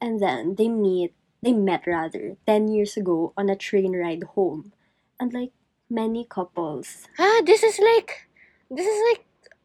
[0.00, 4.72] And then they meet, they met rather, 10 years ago on a train ride home.
[5.18, 5.52] And like
[5.88, 8.28] many couples, Ah, this is like,
[8.70, 9.24] this is like,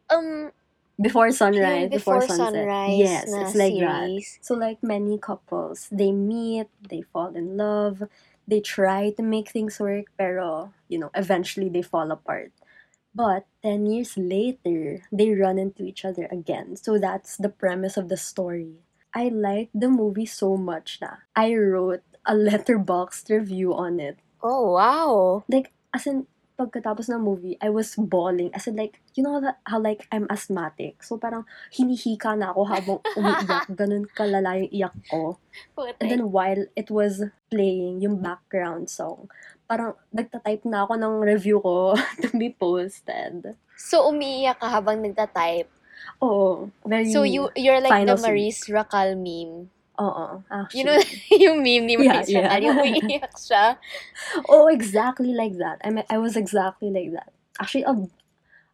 [0.09, 0.51] um,
[0.99, 2.53] before sunrise, before, before sunset.
[2.53, 4.09] sunrise yes, it's like that.
[4.41, 8.03] So like many couples, they meet, they fall in love,
[8.47, 12.51] they try to make things work, pero you know, eventually they fall apart.
[13.13, 16.75] But 10 years later, they run into each other again.
[16.77, 18.85] So that's the premise of the story.
[19.13, 24.19] I liked the movie so much that I wrote a letterboxd review on it.
[24.43, 25.43] Oh, wow.
[25.49, 26.27] Like, as in,
[26.57, 28.49] pagkatapos ng movie, I was bawling.
[28.51, 31.05] As in, like, you know that, how, like, I'm asthmatic.
[31.05, 33.69] So, parang, hinihika na ako habang umiiyak.
[33.77, 35.37] Ganun kalala yung iyak ko.
[36.01, 37.21] And then, while it was
[37.53, 39.29] playing, yung background song,
[39.69, 41.93] parang, nagtatype na ako ng review ko
[42.25, 43.53] to be posted.
[43.77, 45.69] so, umiiyak ka habang nagtatype.
[46.25, 46.73] Oo.
[46.81, 49.69] Very, So, you, you're like the Maurice Racal meme.
[49.97, 50.77] Oo, actually.
[50.79, 50.99] You know,
[51.43, 52.57] yung meme ni Yeah, Maurice yeah.
[52.61, 53.77] Yung umiiyak siya.
[54.49, 55.81] Oh, exactly like that.
[55.83, 57.33] I mean, I was exactly like that.
[57.59, 58.09] Actually, I'll,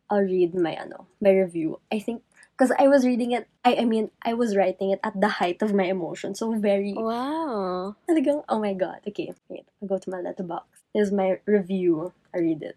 [0.10, 1.80] I'll read my ano, my review.
[1.92, 3.48] I think because I was reading it.
[3.64, 6.36] I I mean, I was writing it at the height of my emotion.
[6.36, 7.96] So very Wow.
[8.08, 9.00] talagang oh my god.
[9.08, 9.66] Okay, wait.
[9.82, 10.84] I'll go to my letterboxd.
[10.94, 12.12] Here's my review.
[12.36, 12.76] I read it.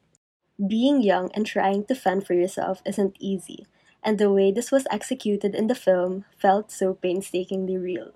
[0.56, 3.66] Being young and trying to fend for yourself isn't easy,
[4.04, 8.12] and the way this was executed in the film felt so painstakingly real.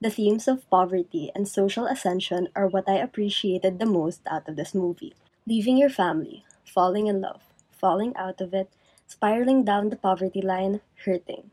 [0.00, 4.56] The themes of poverty and social ascension are what I appreciated the most out of
[4.56, 5.12] this movie.
[5.46, 7.42] Leaving your family, falling in love,
[7.76, 8.70] falling out of it,
[9.06, 11.50] spiraling down the poverty line, hurting.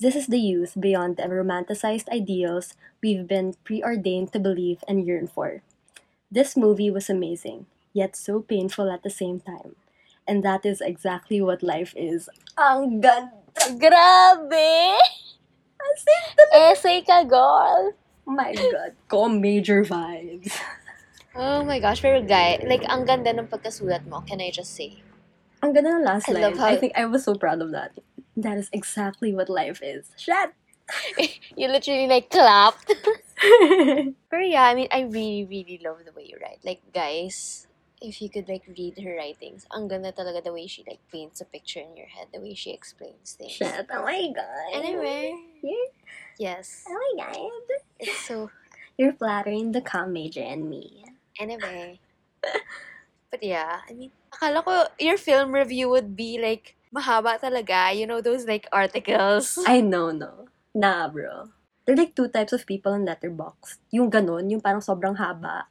[0.00, 2.72] This is the youth beyond the romanticized ideals
[3.02, 5.60] we've been preordained to believe and yearn for.
[6.30, 9.76] This movie was amazing, yet so painful at the same time.
[10.26, 12.30] And that is exactly what life is.
[12.56, 13.36] Ang ganda!
[13.76, 14.96] Grabe!
[16.52, 17.92] Essay ka, girl!
[18.26, 18.92] my God.
[19.08, 20.54] Ko major vibes.
[21.34, 25.00] Oh my gosh, pero guy, like, ang ganda ng pagkasulat mo, can I just say?
[25.64, 26.42] Ang ganda ng last I line.
[26.42, 27.96] love how- I think I was so proud of that.
[28.36, 30.12] That is exactly what life is.
[30.16, 30.52] Shut!
[31.56, 32.92] You literally, like, clapped.
[34.30, 36.60] Pero yeah, I mean, I really, really love the way you write.
[36.64, 37.66] Like, guys,
[38.02, 41.40] if you could, like, read her writings, ang ganda talaga the way she, like, paints
[41.40, 43.54] a picture in your head, the way she explains things.
[43.54, 43.86] Shut.
[43.88, 44.68] Oh my God.
[44.74, 45.32] Anyway,
[45.62, 45.88] You're,
[46.38, 46.84] yes.
[46.90, 47.66] oh my God.
[48.02, 48.50] It's so,
[48.98, 51.06] You're flattering the com major and me.
[51.40, 51.98] anyway.
[53.32, 57.96] But yeah, I mean, akala ko your film review would be, like, mahaba talaga.
[57.96, 59.56] You know, those, like, articles.
[59.64, 60.52] I know, no.
[60.76, 61.48] Nah, bro.
[61.88, 63.80] There are like two types of people in Letterboxd.
[63.90, 65.64] Yung ganun, yung parang sobrang haba.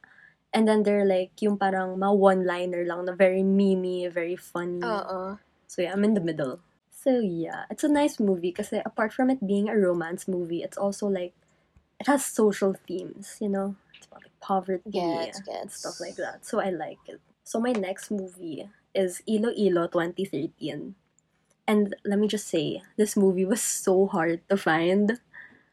[0.52, 4.84] And then they're like, yung parang mga one-liner lang na very memey, very funny.
[4.84, 5.40] Oo.
[5.66, 6.60] So yeah, I'm in the middle.
[6.92, 10.76] So yeah, it's a nice movie because apart from it being a romance movie, it's
[10.76, 11.32] also like,
[11.98, 13.76] it has social themes, you know?
[13.96, 15.80] It's about like poverty Gets, and gets.
[15.80, 16.44] stuff like that.
[16.44, 17.20] So I like it.
[17.44, 20.94] So my next movie is Iloilo 2013.
[21.66, 25.18] And let me just say, this movie was so hard to find.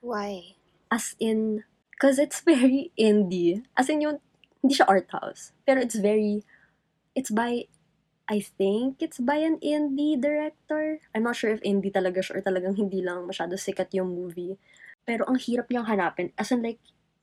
[0.01, 0.55] Why?
[0.89, 3.65] As in, because it's very indie.
[3.75, 4.19] As in, yung,
[4.61, 5.51] hindi siya art house.
[5.63, 6.43] Pero it's very,
[7.15, 7.67] it's by,
[8.29, 11.01] I think it's by an indie director.
[11.15, 14.59] I'm not sure if indie talaga siya or talagang hindi lang masyado sikat yung movie.
[15.07, 16.35] Pero ang hirap niyang hanapin.
[16.37, 16.79] As in like,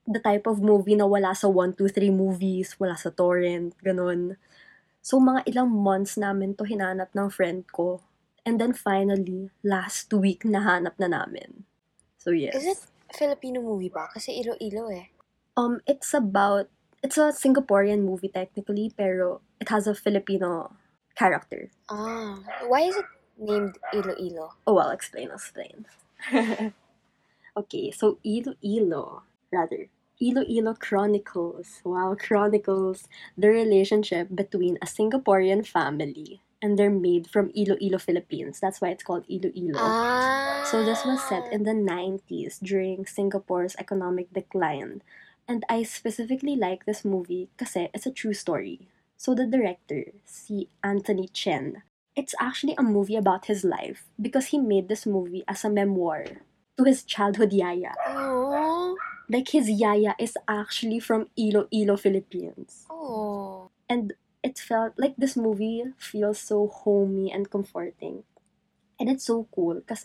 [0.07, 4.39] the type of movie na wala sa 1, 2, 3 movies, wala sa torrent, ganun.
[5.03, 8.03] So, mga ilang months namin to hinanap ng friend ko.
[8.47, 11.67] And then finally, last week nahanap na namin.
[12.23, 12.55] So, yes.
[12.55, 12.81] Is it
[13.11, 14.07] Filipino movie ba?
[14.15, 15.11] Kasi Iloilo eh.
[15.59, 16.71] Um, it's about
[17.07, 20.75] it's a Singaporean movie technically, pero it has a Filipino
[21.15, 21.71] character.
[21.87, 23.07] Ah, why is it
[23.39, 24.59] named Iloilo?
[24.67, 25.31] Oh, I'll explain.
[25.31, 25.87] I'll explain.
[27.63, 29.23] okay, so Iloilo,
[29.55, 29.87] rather
[30.19, 31.79] Iloilo chronicles.
[31.87, 33.07] Wow, chronicles
[33.39, 38.59] the relationship between a Singaporean family and their maid from Iloilo, Philippines.
[38.59, 39.79] That's why it's called Iloilo.
[39.79, 40.67] Ah.
[40.67, 45.07] So this was set in the 90s during Singapore's economic decline.
[45.49, 48.89] And I specifically like this movie kasi it's a true story.
[49.17, 51.83] So the director, si Anthony Chen,
[52.17, 56.25] it's actually a movie about his life because he made this movie as a memoir
[56.77, 57.93] to his childhood yaya.
[58.09, 58.97] Oh.
[59.29, 62.87] Like his yaya is actually from Iloilo, Philippines.
[62.91, 63.71] Oh.
[63.89, 68.25] And it felt like this movie feels so homey and comforting.
[68.99, 70.05] And it's so cool because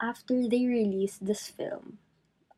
[0.00, 1.98] after they released this film,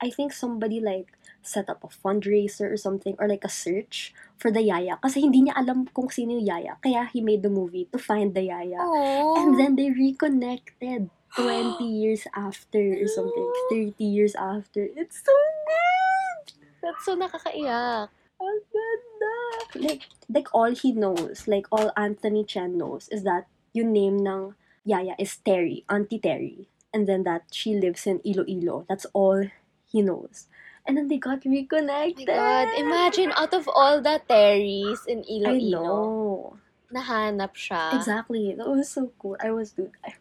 [0.01, 4.51] I think somebody like set up a fundraiser or something or like a search for
[4.51, 6.79] the yaya kasi hindi niya alam kung sino yung yaya.
[6.83, 8.79] Kaya he made the movie to find the yaya.
[8.79, 9.35] Oh.
[9.39, 14.89] And then they reconnected 20 years after or something, 30 years after.
[14.95, 15.35] It's so
[15.67, 16.47] good!
[16.83, 18.11] That's so nakakaiyak.
[18.43, 19.37] Ang ganda!
[19.79, 24.55] Like, like all he knows, like all Anthony Chen knows, is that yung name ng
[24.85, 26.69] Yaya is Terry, Auntie Terry.
[26.93, 28.85] And then that she lives in Iloilo.
[28.89, 29.49] That's all
[29.89, 30.51] he knows.
[30.87, 32.27] And then they got Oh my reconnected.
[32.27, 32.69] God.
[32.79, 36.57] Imagine out of all the Terrys in I Iloilo, know.
[36.91, 37.95] nahanap siya.
[37.95, 38.55] Exactly.
[38.59, 39.37] That was so cool.
[39.41, 39.95] I was dude.
[40.05, 40.15] I,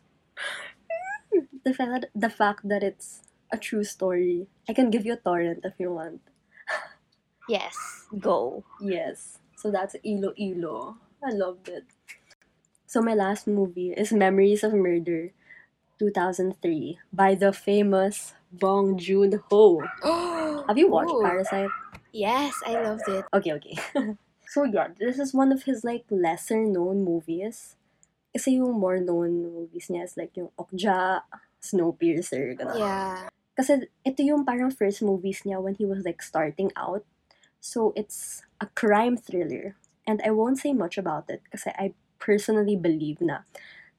[1.66, 4.48] the fact that the fact that it's a true story.
[4.70, 6.22] I can give you a torrent if you want.
[7.50, 8.08] Yes.
[8.20, 8.64] Go.
[8.80, 9.40] Yes.
[9.58, 10.96] So that's Iloilo.
[11.26, 11.84] I loved it.
[12.88, 15.32] So my last movie is Memories of Murder,
[16.00, 19.82] 2003, by the famous Bong Joon-ho.
[20.68, 21.24] Have you watched Ooh.
[21.24, 21.70] Parasite?
[22.12, 23.26] Yes, I loved it.
[23.34, 23.76] Okay, okay.
[24.52, 27.76] so yeah, this is one of his like lesser known movies.
[28.36, 31.24] Kasi yung more known movies niya is like yung Okja,
[31.60, 32.80] Snowpiercer, ganun.
[32.80, 33.28] Yeah.
[33.56, 37.04] Kasi ito yung parang first movies niya when he was like starting out.
[37.60, 39.76] So it's a crime thriller.
[40.08, 43.46] And I won't say much about it kasi I personally believe na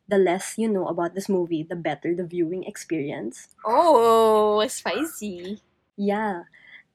[0.09, 3.49] the less you know about this movie, the better the viewing experience.
[3.65, 5.61] Oh, spicy.
[5.97, 6.45] Yeah.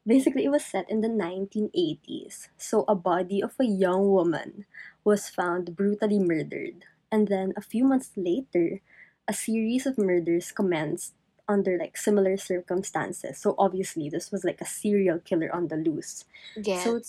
[0.08, 2.50] Basically, it was set in the 1980s.
[2.58, 4.66] So, a body of a young woman
[5.04, 6.86] was found brutally murdered.
[7.12, 8.82] And then, a few months later,
[9.28, 11.14] a series of murders commenced
[11.48, 13.38] under like similar circumstances.
[13.40, 16.26] So, obviously, this was like a serial killer on the loose.
[16.62, 17.02] Gets So,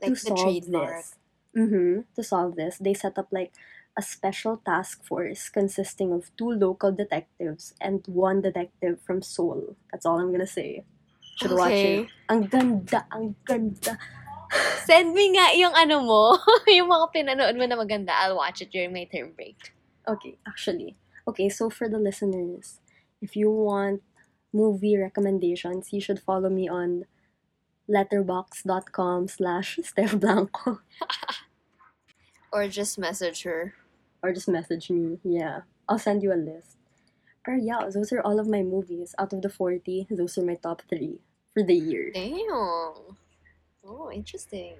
[0.00, 0.96] like to the solve trademark.
[0.96, 1.16] this,
[1.54, 3.52] hmm to solve this, they set up like
[3.98, 9.74] a special task force consisting of two local detectives and one detective from Seoul.
[9.90, 10.86] That's all I'm gonna say.
[11.42, 11.74] Should watch it.
[11.74, 12.08] Okay.
[12.30, 13.98] Ang ganda, ang ganda.
[14.86, 16.38] Send me nga yung ano mo,
[16.70, 18.14] yung mga pinanood mo na maganda.
[18.14, 19.74] I'll watch it during my term break.
[20.06, 20.94] Okay, actually.
[21.26, 22.80] Okay, so for the listeners,
[23.20, 24.00] if you want
[24.54, 27.04] movie recommendations, you should follow me on
[27.90, 30.80] letterboxd.com slash Steff Blanco
[32.52, 33.74] Or just message her.
[34.22, 35.18] Or just message me.
[35.24, 36.76] Yeah, I'll send you a list.
[37.46, 39.14] Or yeah, those are all of my movies.
[39.18, 41.20] Out of the 40, those are my top three
[41.54, 42.10] for the year.
[42.12, 43.16] Damn.
[43.84, 44.76] Oh, interesting.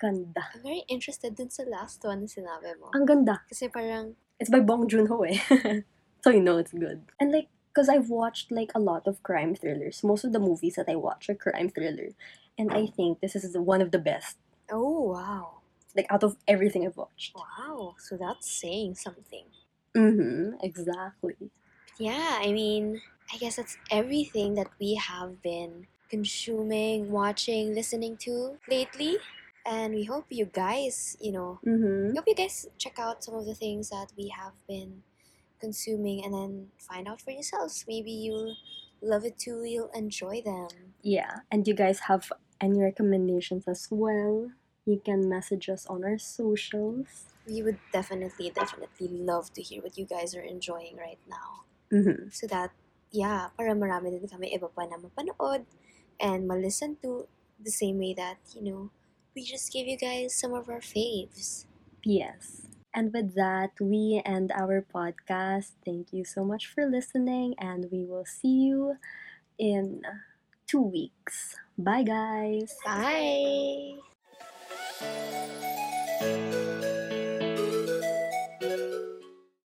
[0.00, 0.44] Ganda.
[0.54, 2.92] I'm very interested dun sa last one na sinabi mo.
[2.92, 3.40] Ang ganda.
[3.48, 5.40] Kasi parang, It's by Bong Joon-ho eh.
[6.24, 7.04] so you know it's good.
[7.20, 10.02] And like, because I've watched like a lot of crime thrillers.
[10.02, 12.16] Most of the movies that I watch are crime thriller.
[12.58, 14.36] And I think this is one of the best.
[14.72, 15.59] oh, wow.
[15.96, 17.34] Like out of everything I've watched.
[17.34, 17.94] Wow.
[17.98, 19.44] So that's saying something.
[19.96, 20.56] Mm-hmm.
[20.62, 21.34] Exactly.
[21.98, 23.00] Yeah, I mean,
[23.32, 29.18] I guess that's everything that we have been consuming, watching, listening to lately.
[29.66, 32.10] And we hope you guys, you know, Mm-hmm.
[32.10, 35.02] we hope you guys check out some of the things that we have been
[35.60, 37.84] consuming and then find out for yourselves.
[37.86, 38.56] Maybe you'll
[39.02, 40.68] love it too, you'll enjoy them.
[41.02, 41.40] Yeah.
[41.50, 44.50] And you guys have any recommendations as well?
[44.86, 47.30] You can message us on our socials.
[47.46, 51.64] We would definitely, definitely love to hear what you guys are enjoying right now.
[51.92, 52.30] Mm-hmm.
[52.30, 52.70] So that,
[53.10, 55.66] yeah, para marami din kami iba pa na mapanood
[56.20, 57.26] and ma-listen to
[57.58, 58.90] the same way that, you know,
[59.34, 61.66] we just gave you guys some of our faves.
[62.04, 62.66] Yes.
[62.94, 65.78] And with that, we end our podcast.
[65.84, 68.98] Thank you so much for listening, and we will see you
[69.58, 70.02] in
[70.66, 71.54] two weeks.
[71.78, 72.74] Bye, guys.
[72.84, 74.09] Bye!
[75.00, 76.59] Thank you.